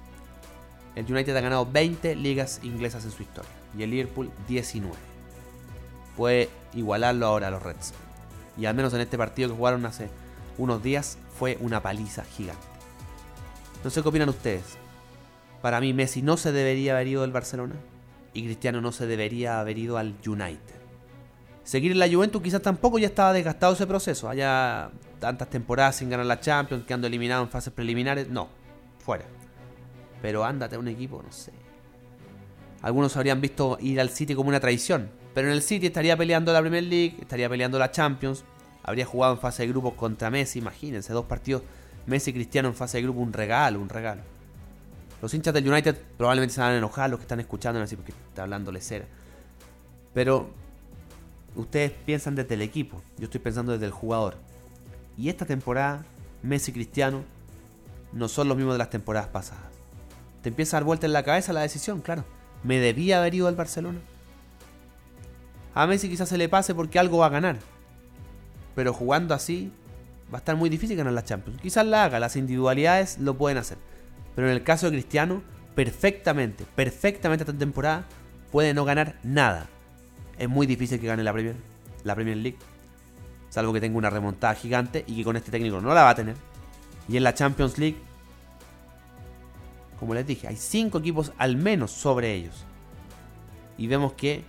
El 0.95 1.11
United 1.11 1.35
ha 1.37 1.41
ganado 1.41 1.67
20 1.71 2.15
ligas 2.17 2.61
inglesas 2.63 3.05
en 3.05 3.11
su 3.11 3.23
historia 3.23 3.51
y 3.77 3.83
el 3.83 3.91
Liverpool 3.91 4.31
19. 4.49 4.95
Puede 6.17 6.51
igualarlo 6.75 7.27
ahora 7.27 7.49
a 7.49 7.51
los 7.51 7.63
Reds. 7.63 7.95
Y 8.59 8.67
al 8.67 8.75
menos 8.75 8.93
en 8.93 9.01
este 9.01 9.17
partido 9.17 9.49
que 9.49 9.57
jugaron 9.57 9.87
hace, 9.87 10.11
unos 10.59 10.83
días 10.83 11.17
fue 11.39 11.57
una 11.61 11.83
paliza 11.83 12.25
gigante. 12.25 12.63
No 13.83 13.91
sé 13.91 14.03
qué 14.03 14.09
opinan 14.09 14.29
ustedes. 14.29 14.77
Para 15.63 15.81
mí 15.81 15.95
Messi 15.95 16.23
no 16.23 16.37
se 16.37 16.53
debería 16.53 16.93
haber 16.93 17.07
ido 17.07 17.23
del 17.23 17.33
Barcelona 17.33 17.77
y 18.35 18.43
Cristiano 18.43 18.81
no 18.81 18.93
se 18.93 19.07
debería 19.07 19.61
haber 19.61 19.79
ido 19.79 19.97
al 19.97 20.17
United. 20.27 20.83
Seguir 21.63 21.93
en 21.93 22.01
la 22.01 22.09
Juventus 22.09 22.43
quizás 22.43 22.61
tampoco 22.61 22.99
ya 22.99 23.07
estaba 23.07 23.33
desgastado 23.33 23.75
ese 23.75 23.87
proceso. 23.87 24.29
Haya 24.29 24.91
tantas 25.21 25.49
temporadas 25.49 25.97
sin 25.97 26.11
ganar 26.11 26.27
la 26.27 26.41
Champions, 26.41 26.85
quedando 26.85 27.07
eliminado 27.07 27.45
en 27.45 27.49
fases 27.49 27.73
preliminares. 27.73 28.29
No, 28.29 28.49
fuera. 28.99 29.25
Pero 30.21 30.45
ándate 30.45 30.75
a 30.75 30.81
un 30.81 30.89
equipo, 30.89 31.23
no 31.23 31.31
sé. 31.31 31.53
Algunos 32.83 33.17
habrían 33.17 33.41
visto 33.41 33.79
ir 33.81 34.01
al 34.01 34.11
City 34.11 34.35
como 34.35 34.49
una 34.49 34.59
traición. 34.59 35.11
Pero 35.35 35.47
en 35.47 35.55
el 35.55 35.63
City 35.63 35.87
estaría 35.87 36.17
peleando 36.17 36.53
la 36.53 36.61
Premier 36.61 36.83
League, 36.83 37.17
estaría 37.21 37.49
peleando 37.49 37.79
la 37.79 37.93
Champions. 37.93 38.45
Habría 38.83 39.07
jugado 39.07 39.35
en 39.35 39.39
fase 39.39 39.63
de 39.63 39.69
grupos 39.69 39.95
contra 39.95 40.29
Messi, 40.29 40.59
imagínense, 40.59 41.13
dos 41.13 41.27
partidos 41.27 41.63
Messi 42.07 42.31
y 42.31 42.35
Cristiano 42.35 42.69
en 42.69 42.75
fase 42.75 42.99
de 42.99 43.05
grupo, 43.05 43.21
un 43.21 43.33
regalo, 43.33 43.81
un 43.81 43.89
regalo. 43.89 44.23
Los 45.23 45.33
hinchas 45.33 45.55
del 45.55 45.71
United 45.71 45.97
probablemente 46.19 46.53
se 46.53 46.61
van 46.61 46.73
a 46.73 46.79
enojar, 46.79 47.09
los 47.09 47.21
que 47.21 47.23
están 47.23 47.39
escuchando, 47.39 47.81
así 47.81 47.95
porque 47.95 48.11
está 48.11 48.43
hablando 48.43 48.73
cera. 48.81 49.07
Pero 50.13 50.51
ustedes 51.55 51.93
piensan 51.93 52.35
desde 52.35 52.55
el 52.55 52.63
equipo, 52.63 53.01
yo 53.19 53.25
estoy 53.25 53.41
pensando 53.41 53.71
desde 53.71 53.87
el 53.87 53.93
jugador. 53.93 54.35
Y 55.17 55.29
esta 55.29 55.47
temporada, 55.47 56.05
Messi 56.43 56.73
y 56.73 56.75
Cristiano 56.75 57.23
no 58.13 58.27
son 58.27 58.49
los 58.49 58.57
mismos 58.57 58.75
de 58.75 58.79
las 58.79 58.91
temporadas 58.91 59.29
pasadas. 59.29 59.63
Te 60.43 60.49
empieza 60.49 60.77
a 60.77 60.81
dar 60.81 60.85
vuelta 60.85 61.07
en 61.07 61.13
la 61.13 61.23
cabeza 61.23 61.53
la 61.53 61.61
decisión, 61.61 62.01
claro. 62.01 62.25
¿Me 62.65 62.81
debía 62.81 63.19
haber 63.19 63.37
ido 63.37 63.47
al 63.47 63.55
Barcelona? 63.55 64.01
A 65.73 65.87
Messi 65.87 66.09
quizás 66.09 66.29
se 66.29 66.37
le 66.37 66.49
pase 66.49 66.75
porque 66.75 66.99
algo 66.99 67.19
va 67.19 67.27
a 67.27 67.31
ganar. 67.31 67.59
Pero 68.75 68.93
jugando 68.93 69.35
así, 69.35 69.71
va 70.33 70.39
a 70.39 70.41
estar 70.41 70.57
muy 70.57 70.69
difícil 70.69 70.97
ganar 70.97 71.13
la 71.13 71.25
Champions. 71.25 71.61
Quizás 71.61 71.87
la 71.87 72.03
haga, 72.03 72.19
las 72.19 72.35
individualidades 72.35 73.19
lo 73.19 73.39
pueden 73.39 73.59
hacer. 73.59 73.79
Pero 74.35 74.49
en 74.49 74.55
el 74.55 74.63
caso 74.63 74.87
de 74.87 74.93
Cristiano, 74.93 75.43
perfectamente, 75.75 76.65
perfectamente 76.75 77.45
esta 77.45 77.57
temporada 77.57 78.05
puede 78.51 78.75
no 78.75 78.85
ganar 78.85 79.17
nada. 79.23 79.69
Es 80.39 80.49
muy 80.49 80.67
difícil 80.67 81.01
que 81.01 81.07
gane 81.07 81.23
la 81.23 81.33
Premier, 81.33 81.57
la 82.05 82.15
Premier 82.15 82.37
League. 82.37 82.59
Salvo 83.51 83.73
que 83.73 83.81
tenga 83.81 83.99
una 83.99 84.11
remontada 84.11 84.55
gigante 84.55 85.05
y 85.07 85.17
que 85.17 85.25
con 85.25 85.37
este 85.37 85.51
técnico 85.51 85.81
no 85.81 85.93
la 85.95 86.05
va 86.05 86.11
a 86.11 86.15
tener. 86.15 86.37
Y 87.09 87.17
en 87.17 87.25
la 87.25 87.35
Champions 87.35 87.79
League, 87.79 87.99
como 89.99 90.15
les 90.15 90.27
dije, 90.27 90.49
hay 90.49 90.57
cinco 90.57 90.99
equipos 90.99 91.33
al 91.39 91.57
menos 91.57 91.91
sobre 91.91 92.33
ellos. 92.33 92.65
Y 93.77 93.87
vemos 93.87 94.15
que 94.15 94.45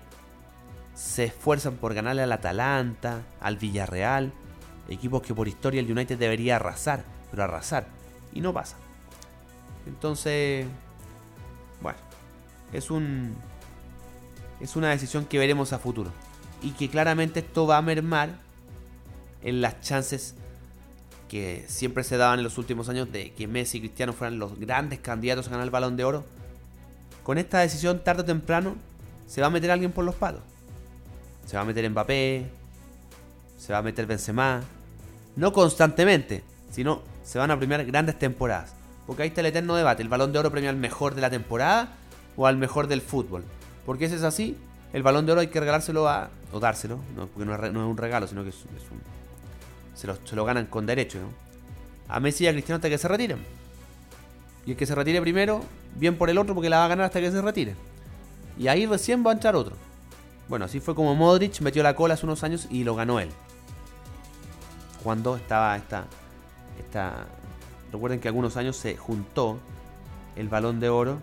se 0.93 1.25
esfuerzan 1.25 1.75
por 1.75 1.93
ganarle 1.93 2.23
al 2.23 2.31
Atalanta, 2.31 3.23
al 3.39 3.57
Villarreal, 3.57 4.31
equipos 4.89 5.21
que 5.21 5.33
por 5.33 5.47
historia 5.47 5.81
el 5.81 5.91
United 5.91 6.17
debería 6.17 6.55
arrasar, 6.55 7.03
pero 7.31 7.43
arrasar. 7.43 7.87
Y 8.33 8.41
no 8.41 8.53
pasa. 8.53 8.77
Entonces, 9.85 10.65
bueno, 11.81 11.99
es 12.71 12.89
un 12.89 13.35
es 14.59 14.75
una 14.75 14.89
decisión 14.89 15.25
que 15.25 15.37
veremos 15.37 15.73
a 15.73 15.79
futuro 15.79 16.11
y 16.61 16.71
que 16.71 16.89
claramente 16.89 17.41
esto 17.41 17.67
va 17.67 17.77
a 17.77 17.81
mermar 17.81 18.29
en 19.41 19.61
las 19.61 19.81
chances 19.81 20.35
que 21.27 21.65
siempre 21.67 22.03
se 22.03 22.15
daban 22.15 22.39
en 22.39 22.43
los 22.43 22.57
últimos 22.57 22.87
años 22.87 23.11
de 23.11 23.33
que 23.33 23.47
Messi 23.47 23.79
y 23.79 23.81
Cristiano 23.81 24.13
fueran 24.13 24.39
los 24.39 24.57
grandes 24.59 24.99
candidatos 24.99 25.47
a 25.47 25.51
ganar 25.51 25.65
el 25.65 25.71
Balón 25.71 25.97
de 25.97 26.05
Oro. 26.05 26.23
Con 27.23 27.37
esta 27.37 27.59
decisión 27.59 28.03
tarde 28.03 28.21
o 28.21 28.25
temprano 28.25 28.75
se 29.27 29.41
va 29.41 29.47
a 29.47 29.49
meter 29.49 29.71
alguien 29.71 29.91
por 29.91 30.05
los 30.05 30.15
palos. 30.15 30.41
Se 31.45 31.57
va 31.57 31.63
a 31.63 31.65
meter 31.65 31.89
Mbappé, 31.89 32.47
se 33.57 33.73
va 33.73 33.79
a 33.79 33.81
meter 33.81 34.05
Benzema, 34.05 34.61
no 35.35 35.51
constantemente, 35.51 36.43
sino 36.71 37.01
se 37.23 37.39
van 37.39 37.51
a 37.51 37.57
premiar 37.57 37.83
grandes 37.85 38.17
temporadas. 38.17 38.73
Porque 39.05 39.23
ahí 39.23 39.29
está 39.29 39.41
el 39.41 39.47
eterno 39.47 39.75
debate. 39.75 40.01
¿El 40.01 40.09
balón 40.09 40.31
de 40.31 40.39
oro 40.39 40.51
premia 40.51 40.69
al 40.69 40.77
mejor 40.77 41.15
de 41.15 41.21
la 41.21 41.29
temporada 41.29 41.89
o 42.37 42.47
al 42.47 42.57
mejor 42.57 42.87
del 42.87 43.01
fútbol? 43.01 43.43
Porque 43.85 44.07
si 44.09 44.15
es 44.15 44.23
así, 44.23 44.57
el 44.93 45.03
balón 45.03 45.25
de 45.25 45.33
oro 45.33 45.41
hay 45.41 45.47
que 45.47 45.59
regalárselo 45.59 46.07
a... 46.07 46.29
o 46.51 46.59
dárselo, 46.59 46.99
no, 47.15 47.27
porque 47.27 47.45
no 47.45 47.55
es, 47.55 47.73
un 47.75 47.97
regalo, 47.97 48.27
sino 48.27 48.43
que 48.43 48.49
es, 48.49 48.63
un... 48.65 49.01
Se 49.93 50.07
lo, 50.07 50.17
se 50.23 50.35
lo, 50.35 50.45
ganan 50.45 50.67
con 50.67 50.85
derecho, 50.85 51.19
¿no? 51.19 51.27
A 52.07 52.19
Messi 52.19 52.45
y 52.45 52.47
a 52.47 52.51
Cristiano 52.51 52.77
hasta 52.77 52.89
que 52.89 52.97
se 52.97 53.07
retiren. 53.07 53.39
Y 54.65 54.71
el 54.71 54.77
que 54.77 54.85
se 54.85 54.95
retire 54.95 55.21
primero, 55.21 55.61
bien 55.95 56.17
por 56.17 56.29
el 56.29 56.37
otro 56.37 56.55
porque 56.55 56.69
la 56.69 56.79
va 56.79 56.85
a 56.85 56.87
ganar 56.87 57.05
hasta 57.05 57.19
que 57.19 57.31
se 57.31 57.41
retire. 57.41 57.75
Y 58.57 58.67
ahí 58.67 58.85
recién 58.85 59.25
va 59.25 59.31
a 59.31 59.33
entrar 59.33 59.55
otro. 59.55 59.75
Bueno, 60.47 60.65
así 60.65 60.79
fue 60.79 60.95
como 60.95 61.15
Modric 61.15 61.59
metió 61.61 61.83
la 61.83 61.95
cola 61.95 62.13
hace 62.13 62.25
unos 62.25 62.43
años 62.43 62.67
y 62.69 62.83
lo 62.83 62.95
ganó 62.95 63.19
él. 63.19 63.29
Cuando 65.03 65.35
estaba 65.35 65.75
esta, 65.75 66.05
esta 66.79 67.25
Recuerden 67.93 68.19
que 68.19 68.27
algunos 68.27 68.57
años 68.57 68.75
se 68.75 68.97
juntó 68.97 69.59
el 70.35 70.49
balón 70.49 70.79
de 70.79 70.89
oro 70.89 71.19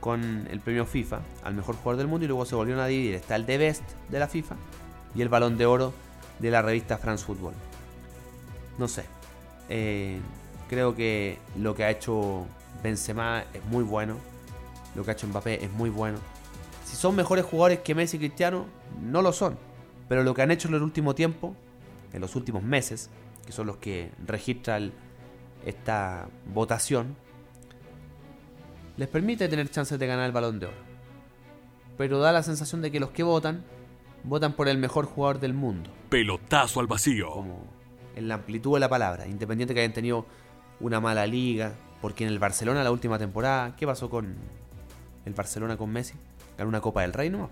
con 0.00 0.46
el 0.50 0.60
premio 0.60 0.84
FIFA 0.84 1.20
al 1.42 1.54
mejor 1.54 1.76
jugador 1.76 1.96
del 1.96 2.08
mundo 2.08 2.26
y 2.26 2.28
luego 2.28 2.44
se 2.44 2.54
volvieron 2.54 2.84
a 2.84 2.86
dividir. 2.86 3.14
Está 3.14 3.36
el 3.36 3.46
de 3.46 3.56
Best 3.56 3.82
de 4.10 4.18
la 4.18 4.28
FIFA 4.28 4.54
y 5.14 5.22
el 5.22 5.30
balón 5.30 5.56
de 5.56 5.64
oro 5.64 5.94
de 6.40 6.50
la 6.50 6.60
revista 6.60 6.98
France 6.98 7.24
Football. 7.24 7.54
No 8.76 8.86
sé. 8.86 9.06
Eh, 9.70 10.20
creo 10.68 10.94
que 10.94 11.38
lo 11.56 11.74
que 11.74 11.84
ha 11.84 11.90
hecho 11.90 12.44
Benzema 12.82 13.44
es 13.54 13.64
muy 13.64 13.82
bueno. 13.82 14.18
Lo 14.94 15.04
que 15.04 15.10
ha 15.10 15.14
hecho 15.14 15.26
Mbappé 15.26 15.64
es 15.64 15.72
muy 15.72 15.88
bueno. 15.88 16.18
Si 16.84 16.96
son 16.96 17.16
mejores 17.16 17.46
jugadores 17.46 17.78
que 17.78 17.94
Messi 17.94 18.18
y 18.18 18.20
Cristiano, 18.20 18.66
no 19.00 19.22
lo 19.22 19.32
son. 19.32 19.56
Pero 20.06 20.22
lo 20.22 20.34
que 20.34 20.42
han 20.42 20.50
hecho 20.50 20.68
en 20.68 20.74
el 20.74 20.82
último 20.82 21.14
tiempo, 21.14 21.56
en 22.12 22.20
los 22.20 22.36
últimos 22.36 22.62
meses, 22.62 23.08
que 23.46 23.52
son 23.52 23.66
los 23.66 23.78
que 23.78 24.10
registra 24.26 24.76
el, 24.76 24.92
esta 25.64 26.28
votación, 26.52 27.16
les 28.96 29.08
permite 29.08 29.48
tener 29.48 29.70
chances 29.70 29.98
de 29.98 30.06
ganar 30.06 30.26
el 30.26 30.32
balón 30.32 30.60
de 30.60 30.66
oro. 30.66 30.76
Pero 31.96 32.18
da 32.18 32.32
la 32.32 32.42
sensación 32.42 32.82
de 32.82 32.90
que 32.90 33.00
los 33.00 33.10
que 33.10 33.22
votan, 33.22 33.64
votan 34.24 34.52
por 34.52 34.68
el 34.68 34.78
mejor 34.78 35.06
jugador 35.06 35.40
del 35.40 35.54
mundo. 35.54 35.90
Pelotazo 36.10 36.80
al 36.80 36.86
vacío. 36.86 37.30
Como 37.30 37.64
en 38.16 38.28
la 38.28 38.34
amplitud 38.34 38.74
de 38.74 38.80
la 38.80 38.88
palabra, 38.88 39.26
independiente 39.26 39.74
que 39.74 39.80
hayan 39.80 39.92
tenido 39.92 40.26
una 40.80 41.00
mala 41.00 41.26
liga, 41.26 41.72
porque 42.00 42.24
en 42.24 42.30
el 42.30 42.38
Barcelona 42.38 42.84
la 42.84 42.92
última 42.92 43.18
temporada, 43.18 43.74
¿qué 43.76 43.86
pasó 43.86 44.10
con 44.10 44.36
el 45.24 45.34
Barcelona 45.34 45.76
con 45.76 45.90
Messi? 45.90 46.14
Ganó 46.56 46.68
una 46.68 46.80
Copa 46.80 47.02
del 47.02 47.12
Rey, 47.12 47.30
¿no? 47.30 47.50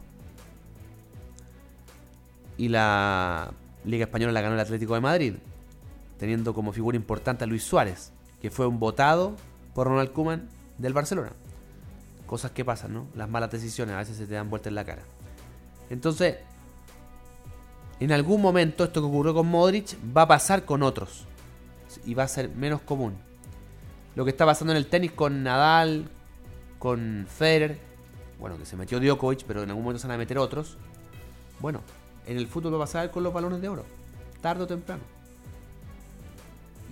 Y 2.59 2.69
la 2.69 3.51
Liga 3.85 4.05
Española 4.05 4.33
la 4.33 4.41
ganó 4.43 4.55
el 4.55 4.61
Atlético 4.61 4.95
de 4.95 5.01
Madrid 5.01 5.35
teniendo 6.23 6.55
como 6.55 6.73
figura 6.73 6.97
importante 6.97 7.43
a 7.43 7.49
Luis 7.49 7.65
Suárez, 7.65 8.13
que 8.41 8.49
fue 8.49 8.69
un 8.69 8.79
votado 8.79 9.35
por 9.75 9.89
Ronald 9.89 10.13
Koeman 10.13 10.49
del 10.79 10.93
Barcelona. 10.93 11.33
Cosas 12.27 12.53
que 12.53 12.65
pasan, 12.65 12.95
¿no? 12.95 13.09
Las 13.17 13.29
malas 13.29 13.51
decisiones 13.51 13.97
a 13.97 13.99
veces 13.99 14.19
se 14.19 14.29
te 14.29 14.35
dan 14.35 14.49
vuelta 14.49 14.69
en 14.69 14.77
la 14.77 14.85
cara. 14.85 15.03
Entonces, 15.91 16.37
en 17.99 18.13
algún 18.13 18.41
momento 18.41 18.85
esto 18.85 19.01
que 19.01 19.09
ocurrió 19.09 19.35
con 19.35 19.49
Modric 19.49 19.97
va 20.17 20.23
a 20.23 20.29
pasar 20.29 20.65
con 20.65 20.85
otros. 20.85 21.27
Y 22.05 22.15
va 22.15 22.23
a 22.23 22.29
ser 22.29 22.51
menos 22.51 22.83
común. 22.83 23.17
Lo 24.15 24.25
que 24.25 24.31
está 24.31 24.47
pasando 24.47 24.73
en 24.73 24.77
el 24.77 24.87
tenis 24.87 25.11
con 25.11 25.43
Nadal, 25.43 26.09
con 26.79 27.27
Federer, 27.29 27.81
bueno, 28.39 28.57
que 28.59 28.65
se 28.65 28.77
metió 28.77 29.01
Djokovic, 29.01 29.43
pero 29.43 29.65
en 29.65 29.71
algún 29.71 29.83
momento 29.83 30.01
se 30.01 30.07
van 30.07 30.15
a 30.15 30.19
meter 30.19 30.39
otros. 30.39 30.77
Bueno, 31.59 31.81
en 32.29 32.37
el 32.37 32.47
fútbol 32.47 32.75
va 32.75 32.77
a 32.77 32.81
pasar 32.83 33.11
con 33.11 33.25
los 33.25 33.33
balones 33.35 33.61
de 33.61 33.69
oro, 33.69 33.85
tarde 34.41 34.63
o 34.63 34.67
temprano. 34.69 35.03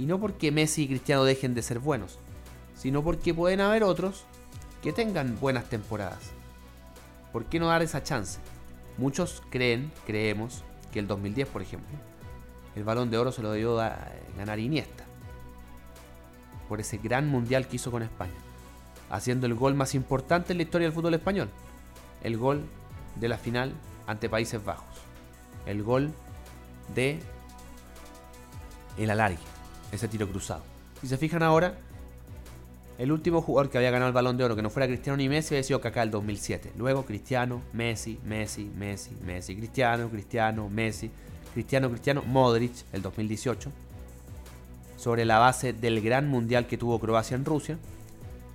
Y 0.00 0.06
no 0.06 0.18
porque 0.18 0.50
Messi 0.50 0.84
y 0.84 0.88
Cristiano 0.88 1.24
dejen 1.24 1.54
de 1.54 1.60
ser 1.60 1.78
buenos, 1.78 2.18
sino 2.74 3.04
porque 3.04 3.34
pueden 3.34 3.60
haber 3.60 3.84
otros 3.84 4.24
que 4.82 4.94
tengan 4.94 5.38
buenas 5.38 5.66
temporadas. 5.68 6.30
¿Por 7.34 7.44
qué 7.44 7.60
no 7.60 7.66
dar 7.66 7.82
esa 7.82 8.02
chance? 8.02 8.40
Muchos 8.96 9.42
creen, 9.50 9.92
creemos, 10.06 10.64
que 10.90 11.00
el 11.00 11.06
2010, 11.06 11.48
por 11.48 11.60
ejemplo, 11.60 11.98
el 12.76 12.82
balón 12.82 13.10
de 13.10 13.18
oro 13.18 13.30
se 13.30 13.42
lo 13.42 13.52
debió 13.52 13.74
ganar 13.74 14.58
Iniesta. 14.58 15.04
Por 16.66 16.80
ese 16.80 16.96
gran 16.96 17.28
mundial 17.28 17.68
que 17.68 17.76
hizo 17.76 17.90
con 17.90 18.02
España. 18.02 18.32
Haciendo 19.10 19.46
el 19.46 19.54
gol 19.54 19.74
más 19.74 19.94
importante 19.94 20.54
en 20.54 20.56
la 20.56 20.62
historia 20.62 20.86
del 20.86 20.94
fútbol 20.94 21.12
español. 21.12 21.50
El 22.22 22.38
gol 22.38 22.64
de 23.16 23.28
la 23.28 23.36
final 23.36 23.74
ante 24.06 24.30
Países 24.30 24.64
Bajos. 24.64 24.96
El 25.66 25.82
gol 25.82 26.10
de 26.94 27.20
el 28.96 29.10
alargue 29.10 29.59
ese 29.92 30.08
tiro 30.08 30.28
cruzado. 30.28 30.62
Si 31.00 31.08
se 31.08 31.16
fijan 31.16 31.42
ahora, 31.42 31.74
el 32.98 33.12
último 33.12 33.40
jugador 33.40 33.70
que 33.70 33.78
había 33.78 33.90
ganado 33.90 34.08
el 34.08 34.14
balón 34.14 34.36
de 34.36 34.44
oro 34.44 34.54
que 34.54 34.60
no 34.60 34.68
fuera 34.68 34.86
Cristiano 34.86 35.16
ni 35.16 35.28
Messi 35.28 35.54
había 35.54 35.62
sido 35.62 35.80
Kaká 35.80 36.02
el 36.02 36.10
2007. 36.10 36.72
Luego 36.76 37.06
Cristiano, 37.06 37.62
Messi, 37.72 38.18
Messi, 38.24 38.70
Messi, 38.76 39.16
Messi, 39.24 39.56
Cristiano, 39.56 40.10
Cristiano, 40.10 40.68
Messi, 40.68 41.10
Cristiano, 41.54 41.88
Cristiano, 41.88 42.22
Modric 42.26 42.72
el 42.92 43.00
2018. 43.00 43.72
Sobre 44.98 45.24
la 45.24 45.38
base 45.38 45.72
del 45.72 46.02
gran 46.02 46.28
mundial 46.28 46.66
que 46.66 46.76
tuvo 46.76 47.00
Croacia 47.00 47.34
en 47.34 47.46
Rusia 47.46 47.78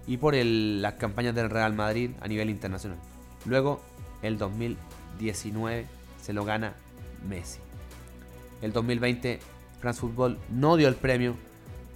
y 0.05 0.17
por 0.17 0.35
las 0.35 0.93
campañas 0.93 1.33
del 1.33 1.49
Real 1.49 1.73
Madrid 1.73 2.11
a 2.21 2.27
nivel 2.27 2.51
internacional. 2.51 2.99
Luego 3.45 3.81
el 4.21 4.37
2019 4.37 5.87
se 6.21 6.33
lo 6.33 6.45
gana 6.45 6.73
Messi. 7.27 7.59
El 8.61 8.73
2020 8.73 9.39
France 9.93 10.37
no 10.49 10.77
dio 10.77 10.87
el 10.87 10.95
premio 10.95 11.35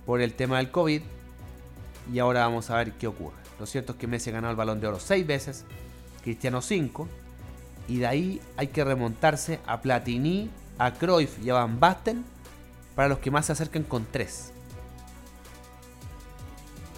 por 0.05 0.21
el 0.21 0.33
tema 0.33 0.57
del 0.57 0.69
COVID. 0.69 1.01
Y 2.13 2.19
ahora 2.19 2.41
vamos 2.41 2.69
a 2.69 2.77
ver 2.77 2.93
qué 2.93 3.07
ocurre. 3.07 3.37
Lo 3.59 3.65
cierto 3.65 3.93
es 3.93 3.97
que 3.97 4.07
Messi 4.07 4.31
ganado 4.31 4.51
el 4.51 4.57
balón 4.57 4.79
de 4.79 4.87
oro 4.87 4.99
seis 4.99 5.25
veces, 5.25 5.65
Cristiano 6.23 6.61
cinco. 6.61 7.07
Y 7.87 7.97
de 7.97 8.07
ahí 8.07 8.41
hay 8.57 8.67
que 8.67 8.83
remontarse 8.83 9.59
a 9.65 9.81
Platini, 9.81 10.49
a 10.77 10.93
Cruyff 10.93 11.39
y 11.43 11.49
a 11.49 11.55
Van 11.55 11.79
Basten 11.79 12.23
para 12.95 13.09
los 13.09 13.19
que 13.19 13.31
más 13.31 13.47
se 13.47 13.53
acercan 13.53 13.83
con 13.83 14.05
tres. 14.11 14.51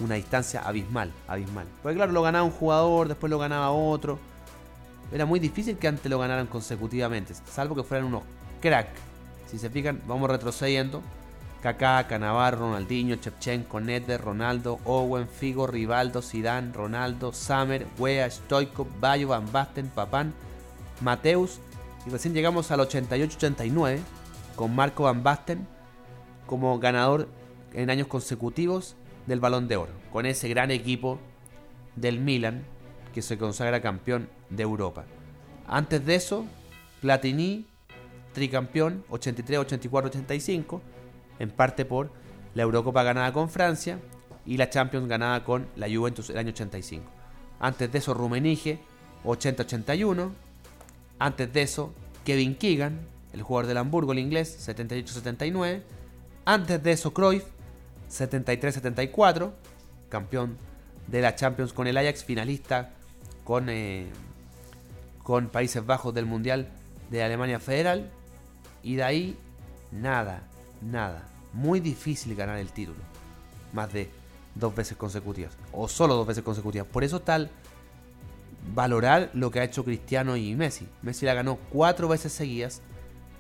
Una 0.02 0.16
distancia 0.16 0.62
abismal, 0.62 1.14
abismal. 1.28 1.68
Porque 1.82 1.96
claro, 1.96 2.12
lo 2.12 2.22
ganaba 2.22 2.44
un 2.44 2.52
jugador, 2.52 3.08
después 3.08 3.30
lo 3.30 3.40
ganaba 3.40 3.72
otro. 3.72 4.20
Era 5.14 5.26
muy 5.26 5.40
difícil 5.40 5.78
que 5.78 5.88
antes 5.88 6.10
lo 6.10 6.20
ganaran 6.20 6.48
consecutivamente, 6.48 7.34
salvo 7.34 7.76
que 7.76 7.84
fueran 7.84 8.08
unos 8.08 8.24
crack. 8.62 8.90
Si 9.52 9.60
se 9.60 9.70
fijan, 9.70 10.02
vamos 10.08 10.30
retrocediendo. 10.30 11.02
Kaká, 11.62 12.08
Canavar, 12.08 12.58
Ronaldinho, 12.58 13.18
Chepchenko, 13.18 13.82
Nedved, 13.82 14.22
Ronaldo, 14.22 14.80
Owen, 14.86 15.28
Figo, 15.28 15.68
Rivaldo, 15.68 16.22
Zidane, 16.22 16.72
Ronaldo, 16.74 17.34
Samer, 17.34 17.86
Wea, 18.00 18.30
Stoikov, 18.32 18.88
Bayo, 19.00 19.28
Van 19.28 19.52
Basten, 19.52 19.90
Papán, 19.90 20.34
Mateus. 21.02 21.60
Y 22.08 22.10
recién 22.10 22.34
llegamos 22.34 22.72
al 22.72 22.80
88-89 22.80 24.00
con 24.56 24.74
Marco 24.74 25.04
Van 25.04 25.22
Basten 25.22 25.68
como 26.48 26.80
ganador 26.80 27.28
en 27.74 27.90
años 27.90 28.08
consecutivos 28.08 28.96
del 29.28 29.40
Balón 29.40 29.68
de 29.68 29.76
Oro, 29.76 29.92
con 30.12 30.26
ese 30.26 30.50
gran 30.50 30.72
equipo 30.72 31.20
del 31.96 32.20
Milan 32.20 32.64
que 33.14 33.22
se 33.22 33.38
consagra 33.38 33.82
campeón 33.82 34.30
de 34.50 34.64
Europa. 34.64 35.06
Antes 35.68 36.06
de 36.06 36.16
eso, 36.16 36.46
Platini, 37.02 37.68
tricampeón 38.34 39.04
83, 39.10 39.60
84, 39.60 40.10
85, 40.10 40.82
en 41.39 41.50
parte 41.50 41.86
por 41.86 42.12
la 42.54 42.63
Eurocopa 42.63 43.04
ganada 43.04 43.32
con 43.34 43.50
Francia 43.50 44.00
y 44.46 44.58
la 44.58 44.70
Champions 44.70 45.08
ganada 45.08 45.44
con 45.44 45.67
la 45.76 45.88
Juventus 45.88 46.30
el 46.30 46.38
año 46.38 46.50
85. 46.50 47.06
Antes 47.60 47.91
de 47.91 47.98
eso, 48.00 48.13
Rumenige 48.13 48.80
80-81. 49.24 50.32
Antes 51.20 51.54
de 51.54 51.62
eso, 51.62 51.94
Kevin 52.26 52.56
Keegan, 52.56 53.00
el 53.34 53.44
jugador 53.44 53.67
del 53.67 53.78
Hamburgo, 53.78 54.12
el 54.12 54.20
inglés, 54.20 54.67
78-79. 54.67 55.82
Antes 56.46 56.82
de 56.82 56.91
eso, 56.91 57.13
Cruyff, 57.13 57.44
73-74, 58.10 59.52
campeón 60.10 60.58
de 61.08 61.22
la 61.22 61.36
Champions 61.36 61.74
con 61.74 61.88
el 61.88 61.98
Ajax, 61.98 62.24
finalista 62.24 62.91
con, 63.44 63.70
eh, 63.70 64.08
con 65.24 65.50
Países 65.50 65.86
Bajos 65.86 66.13
del 66.13 66.26
Mundial 66.26 66.70
de 67.10 67.24
Alemania 67.24 67.60
Federal. 67.60 68.10
Y 68.84 68.96
de 68.96 69.04
ahí, 69.04 69.38
nada, 69.91 70.44
nada. 70.82 71.28
Muy 71.54 71.80
difícil 71.80 72.36
ganar 72.36 72.58
el 72.58 72.72
título. 72.72 73.00
Más 73.74 73.91
de 73.94 74.10
dos 74.56 74.76
veces 74.76 74.98
consecutivas. 74.98 75.54
O 75.72 75.88
solo 75.88 76.15
dos 76.15 76.28
veces 76.28 76.44
consecutivas. 76.44 76.88
Por 76.88 77.04
eso 77.04 77.22
tal 77.22 77.50
valorar 78.74 79.32
lo 79.34 79.52
que 79.52 79.60
ha 79.60 79.63
hecho 79.63 79.84
Cristiano 79.84 80.36
y 80.36 80.56
Messi. 80.56 80.88
Messi 81.02 81.26
la 81.26 81.34
ganó 81.34 81.58
cuatro 81.72 82.08
veces 82.08 82.32
seguidas 82.32 82.82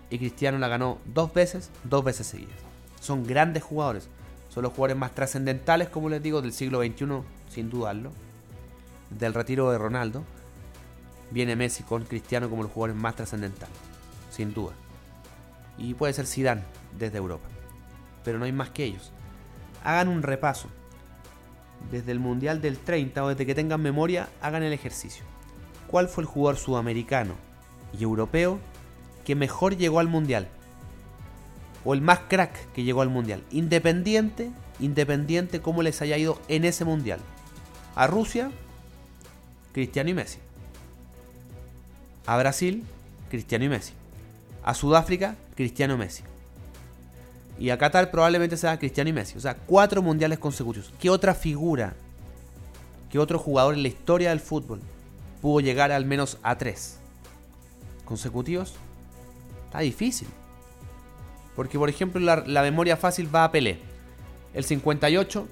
y 0.09 0.17
Cristiano 0.17 0.57
la 0.57 0.67
ganó 0.67 0.99
dos 1.05 1.33
veces, 1.33 1.69
dos 1.83 2.03
veces 2.03 2.27
seguidas. 2.27 2.57
Son 2.99 3.25
grandes 3.25 3.63
jugadores. 3.63 4.09
Son 4.49 4.63
los 4.63 4.73
jugadores 4.73 4.97
más 4.97 5.15
trascendentales, 5.15 5.87
como 5.87 6.09
les 6.09 6.21
digo, 6.21 6.41
del 6.41 6.51
siglo 6.51 6.81
XXI, 6.81 7.21
sin 7.49 7.69
dudarlo. 7.69 8.11
Del 9.09 9.33
retiro 9.33 9.71
de 9.71 9.77
Ronaldo, 9.77 10.23
viene 11.31 11.55
Messi 11.55 11.83
con 11.83 12.03
Cristiano 12.03 12.49
como 12.49 12.63
los 12.63 12.71
jugadores 12.71 13.01
más 13.01 13.15
trascendentales, 13.15 13.75
sin 14.29 14.53
duda. 14.53 14.73
Y 15.81 15.93
puede 15.93 16.13
ser 16.13 16.27
Zidane 16.27 16.63
desde 16.97 17.17
Europa. 17.17 17.47
Pero 18.23 18.37
no 18.39 18.45
hay 18.45 18.51
más 18.51 18.69
que 18.69 18.85
ellos. 18.85 19.11
Hagan 19.83 20.07
un 20.07 20.21
repaso. 20.21 20.69
Desde 21.91 22.11
el 22.11 22.19
Mundial 22.19 22.61
del 22.61 22.77
30 22.77 23.23
o 23.23 23.29
desde 23.29 23.45
que 23.45 23.55
tengan 23.55 23.81
memoria, 23.81 24.29
hagan 24.41 24.63
el 24.63 24.73
ejercicio. 24.73 25.23
¿Cuál 25.87 26.07
fue 26.07 26.23
el 26.23 26.27
jugador 26.27 26.57
sudamericano 26.57 27.33
y 27.97 28.03
europeo 28.03 28.59
que 29.25 29.35
mejor 29.35 29.75
llegó 29.75 29.99
al 29.99 30.07
Mundial? 30.07 30.47
o 31.83 31.93
el 31.93 32.01
más 32.01 32.19
crack 32.27 32.71
que 32.73 32.83
llegó 32.83 33.01
al 33.01 33.09
mundial. 33.09 33.43
Independiente, 33.51 34.51
independiente 34.79 35.61
cómo 35.61 35.83
les 35.83 36.01
haya 36.01 36.17
ido 36.17 36.39
en 36.47 36.65
ese 36.65 36.85
mundial. 36.85 37.19
A 37.95 38.07
Rusia, 38.07 38.51
Cristiano 39.73 40.09
y 40.09 40.13
Messi. 40.13 40.39
A 42.25 42.37
Brasil, 42.37 42.83
Cristiano 43.29 43.65
y 43.65 43.69
Messi. 43.69 43.93
A 44.63 44.73
Sudáfrica, 44.73 45.35
Cristiano 45.61 45.95
Messi. 45.95 46.23
Y 47.59 47.69
a 47.69 47.77
Qatar 47.77 48.09
probablemente 48.09 48.57
sea 48.57 48.79
Cristiano 48.79 49.13
Messi. 49.13 49.37
O 49.37 49.41
sea, 49.41 49.55
cuatro 49.55 50.01
mundiales 50.01 50.39
consecutivos. 50.39 50.91
¿Qué 50.99 51.09
otra 51.09 51.35
figura, 51.35 51.93
qué 53.11 53.19
otro 53.19 53.37
jugador 53.37 53.75
en 53.75 53.83
la 53.83 53.87
historia 53.87 54.29
del 54.29 54.39
fútbol 54.39 54.81
pudo 55.39 55.59
llegar 55.59 55.91
al 55.91 56.05
menos 56.05 56.39
a 56.41 56.57
tres 56.57 56.97
consecutivos? 58.05 58.73
Está 59.65 59.81
difícil. 59.81 60.27
Porque, 61.55 61.77
por 61.77 61.89
ejemplo, 61.89 62.19
la, 62.19 62.61
memoria 62.63 62.97
fácil 62.97 63.33
va 63.33 63.43
a 63.43 63.51
Pelé. 63.51 63.77
El 64.55 64.63
58 64.63 65.47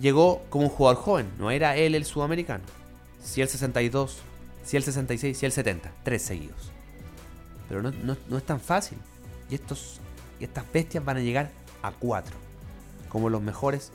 llegó 0.00 0.42
como 0.48 0.64
un 0.64 0.70
jugador 0.70 1.02
joven, 1.02 1.30
no 1.38 1.50
era 1.50 1.76
él 1.76 1.94
el 1.94 2.06
sudamericano. 2.06 2.64
Si 3.22 3.42
el 3.42 3.48
62, 3.48 4.18
si 4.64 4.76
el 4.78 4.82
66, 4.82 5.36
si 5.36 5.44
el 5.44 5.52
70, 5.52 5.92
tres 6.02 6.22
seguidos. 6.22 6.73
Pero 7.68 7.82
no, 7.82 8.36
es 8.38 8.44
tan 8.44 8.60
fácil. 8.60 8.98
Y, 9.50 9.54
estos, 9.54 10.00
y 10.40 10.44
estas 10.44 10.64
bestias 10.72 11.04
van 11.04 11.16
a 11.16 11.20
llegar 11.20 11.50
a 11.82 11.92
cuatro. 11.92 12.36
Como 13.08 13.30
los 13.30 13.42
mejores, 13.42 13.92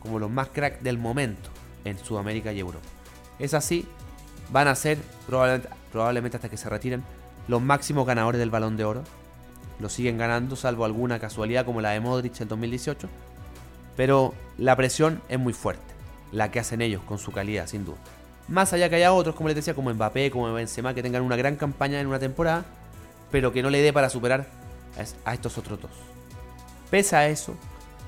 como 0.00 0.18
los 0.18 0.30
más 0.30 0.48
crack 0.48 0.80
del 0.80 0.98
momento 0.98 1.50
en 1.84 1.98
Sudamérica 1.98 2.52
y 2.52 2.60
Europa. 2.60 2.86
Es 3.38 3.54
así, 3.54 3.86
van 4.50 4.68
a 4.68 4.74
ser 4.74 4.98
probablemente, 5.26 5.68
probablemente 5.90 6.36
hasta 6.36 6.48
que 6.48 6.56
se 6.56 6.68
retiren 6.68 7.02
los 7.48 7.60
máximos 7.60 8.06
ganadores 8.06 8.38
del 8.38 8.50
balón 8.50 8.76
de 8.76 8.84
oro 8.84 9.02
lo 9.82 9.88
siguen 9.88 10.16
ganando, 10.16 10.54
salvo 10.54 10.84
alguna 10.84 11.18
casualidad 11.18 11.64
como 11.64 11.80
la 11.80 11.90
de 11.90 12.00
Modric 12.00 12.40
en 12.40 12.48
2018. 12.48 13.08
Pero 13.96 14.32
la 14.56 14.76
presión 14.76 15.20
es 15.28 15.38
muy 15.38 15.52
fuerte, 15.52 15.82
la 16.30 16.50
que 16.50 16.60
hacen 16.60 16.80
ellos 16.80 17.02
con 17.02 17.18
su 17.18 17.32
calidad, 17.32 17.66
sin 17.66 17.84
duda. 17.84 17.98
Más 18.48 18.72
allá 18.72 18.88
que 18.88 18.96
haya 18.96 19.12
otros, 19.12 19.34
como 19.34 19.48
les 19.48 19.56
decía, 19.56 19.74
como 19.74 19.92
Mbappé, 19.92 20.30
como 20.30 20.52
Benzema, 20.52 20.94
que 20.94 21.02
tengan 21.02 21.22
una 21.22 21.36
gran 21.36 21.56
campaña 21.56 22.00
en 22.00 22.06
una 22.06 22.18
temporada, 22.18 22.64
pero 23.32 23.50
que 23.50 23.62
no 23.62 23.70
le 23.70 23.82
dé 23.82 23.92
para 23.92 24.10
superar 24.10 24.46
a 25.24 25.34
estos 25.34 25.58
otros 25.58 25.80
dos. 25.80 25.90
Pese 26.90 27.16
a 27.16 27.26
eso, 27.28 27.56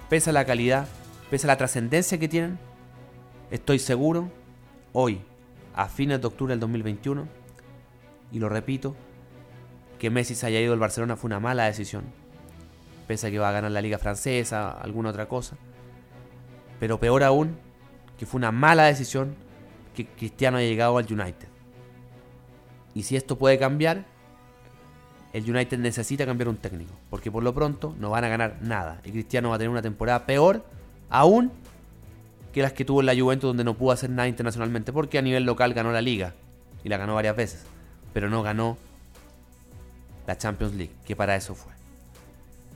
pese 0.09 0.31
a 0.31 0.33
la 0.35 0.45
calidad, 0.45 0.87
pese 1.31 1.47
a 1.47 1.49
la 1.49 1.57
trascendencia 1.57 2.19
que 2.19 2.29
tienen, 2.29 2.59
estoy 3.51 3.81
seguro, 3.81 4.31
hoy, 4.93 5.23
a 5.75 5.89
fines 5.89 6.21
de 6.21 6.27
octubre 6.27 6.53
del 6.53 6.61
2021, 6.61 7.27
y 8.31 8.39
lo 8.39 8.49
repito, 8.49 8.95
que 9.99 10.11
Messi 10.11 10.35
se 10.35 10.47
haya 10.47 10.61
ido 10.61 10.75
al 10.75 10.79
Barcelona 10.79 11.17
fue 11.17 11.29
una 11.29 11.41
mala 11.41 11.65
decisión. 11.65 12.05
Pese 13.09 13.27
a 13.27 13.31
que 13.31 13.39
va 13.39 13.49
a 13.49 13.53
ganar 13.53 13.71
la 13.71 13.81
liga 13.81 13.99
francesa, 13.99 14.71
alguna 14.71 15.11
otra 15.11 15.27
cosa. 15.29 15.57
Pero 16.79 17.01
peor 17.01 17.23
aún, 17.23 17.57
que 18.19 18.27
fue 18.27 18.39
una 18.39 18.53
mala 18.53 18.85
decisión 18.85 19.35
que 19.95 20.07
Cristiano 20.07 20.59
haya 20.59 20.69
llegado 20.69 20.99
al 20.99 21.07
United. 21.11 21.49
Y 22.95 23.05
si 23.05 23.17
esto 23.17 23.39
puede 23.39 23.59
cambiar, 23.59 24.05
el 25.35 25.51
United 25.51 25.79
necesita 25.79 26.25
cambiar 26.25 26.49
un 26.49 26.57
técnico. 26.57 26.92
Porque 27.11 27.31
por 27.31 27.42
lo 27.42 27.53
pronto 27.53 27.94
no 27.99 28.09
van 28.09 28.23
a 28.23 28.29
ganar 28.29 28.57
nada. 28.62 29.01
Y 29.05 29.11
Cristiano 29.11 29.51
va 29.51 29.57
a 29.57 29.59
tener 29.59 29.68
una 29.68 29.83
temporada 29.83 30.27
peor 30.27 30.64
aún 31.11 31.51
que 32.53 32.62
las 32.62 32.73
que 32.73 32.85
tuvo 32.85 33.01
en 33.01 33.07
la 33.07 33.16
Juventus 33.16 33.49
donde 33.49 33.64
no 33.64 33.75
pudo 33.75 33.90
hacer 33.90 34.11
nada 34.11 34.29
internacionalmente. 34.29 34.92
Porque 34.92 35.18
a 35.18 35.23
nivel 35.23 35.42
local 35.42 35.75
ganó 35.75 35.90
la 35.90 36.01
liga. 36.01 36.35
Y 36.85 36.88
la 36.88 36.99
ganó 36.99 37.16
varias 37.16 37.35
veces. 37.35 37.64
Pero 38.12 38.31
no 38.31 38.44
ganó 38.44 38.79
la 40.29 40.38
Champions 40.38 40.75
League, 40.75 40.92
que 41.05 41.16
para 41.16 41.35
eso 41.35 41.57
fue. 41.57 41.73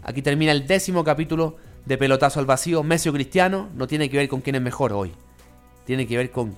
Aquí 0.02 0.20
termina 0.20 0.50
el 0.50 0.66
décimo 0.66 1.04
capítulo 1.04 1.56
de 1.86 1.96
Pelotazo 1.96 2.40
al 2.40 2.46
Vacío. 2.46 2.82
Messi 2.82 3.08
o 3.08 3.12
Cristiano 3.12 3.68
no 3.76 3.86
tiene 3.86 4.10
que 4.10 4.16
ver 4.16 4.28
con 4.28 4.40
quién 4.40 4.56
es 4.56 4.62
mejor 4.62 4.92
hoy. 4.92 5.12
Tiene 5.86 6.08
que 6.08 6.16
ver 6.16 6.32
con 6.32 6.56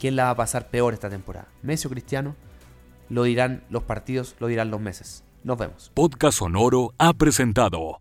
quién 0.00 0.16
la 0.16 0.24
va 0.24 0.30
a 0.30 0.36
pasar 0.36 0.66
peor 0.70 0.92
esta 0.92 1.08
temporada. 1.08 1.46
Messi 1.62 1.86
o 1.86 1.90
Cristiano 1.90 2.34
lo 3.10 3.24
dirán 3.24 3.64
los 3.68 3.82
partidos, 3.82 4.36
lo 4.38 4.46
dirán 4.46 4.70
los 4.70 4.80
meses. 4.80 5.24
Nos 5.44 5.58
vemos. 5.58 5.90
Podcast 5.94 6.38
Sonoro 6.38 6.94
ha 6.98 7.12
presentado 7.12 8.00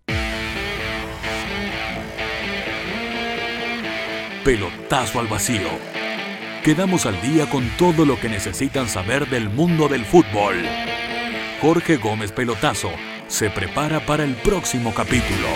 Pelotazo 4.43 5.19
al 5.19 5.28
Vacío. 5.28 5.69
Quedamos 6.63 7.06
al 7.06 7.22
día 7.22 7.50
con 7.50 7.67
todo 7.78 8.06
lo 8.06 8.19
que 8.19 8.30
necesitan 8.30 8.88
saber 8.88 9.30
del 9.30 9.50
mundo 9.50 9.88
del 9.88 10.06
fútbol. 10.06 10.56
Jorge 11.62 11.98
Gómez 11.98 12.32
Pelotazo 12.32 12.89
se 13.28 13.50
prepara 13.50 14.06
para 14.06 14.24
el 14.24 14.36
próximo 14.36 14.93
capítulo. 14.93 15.48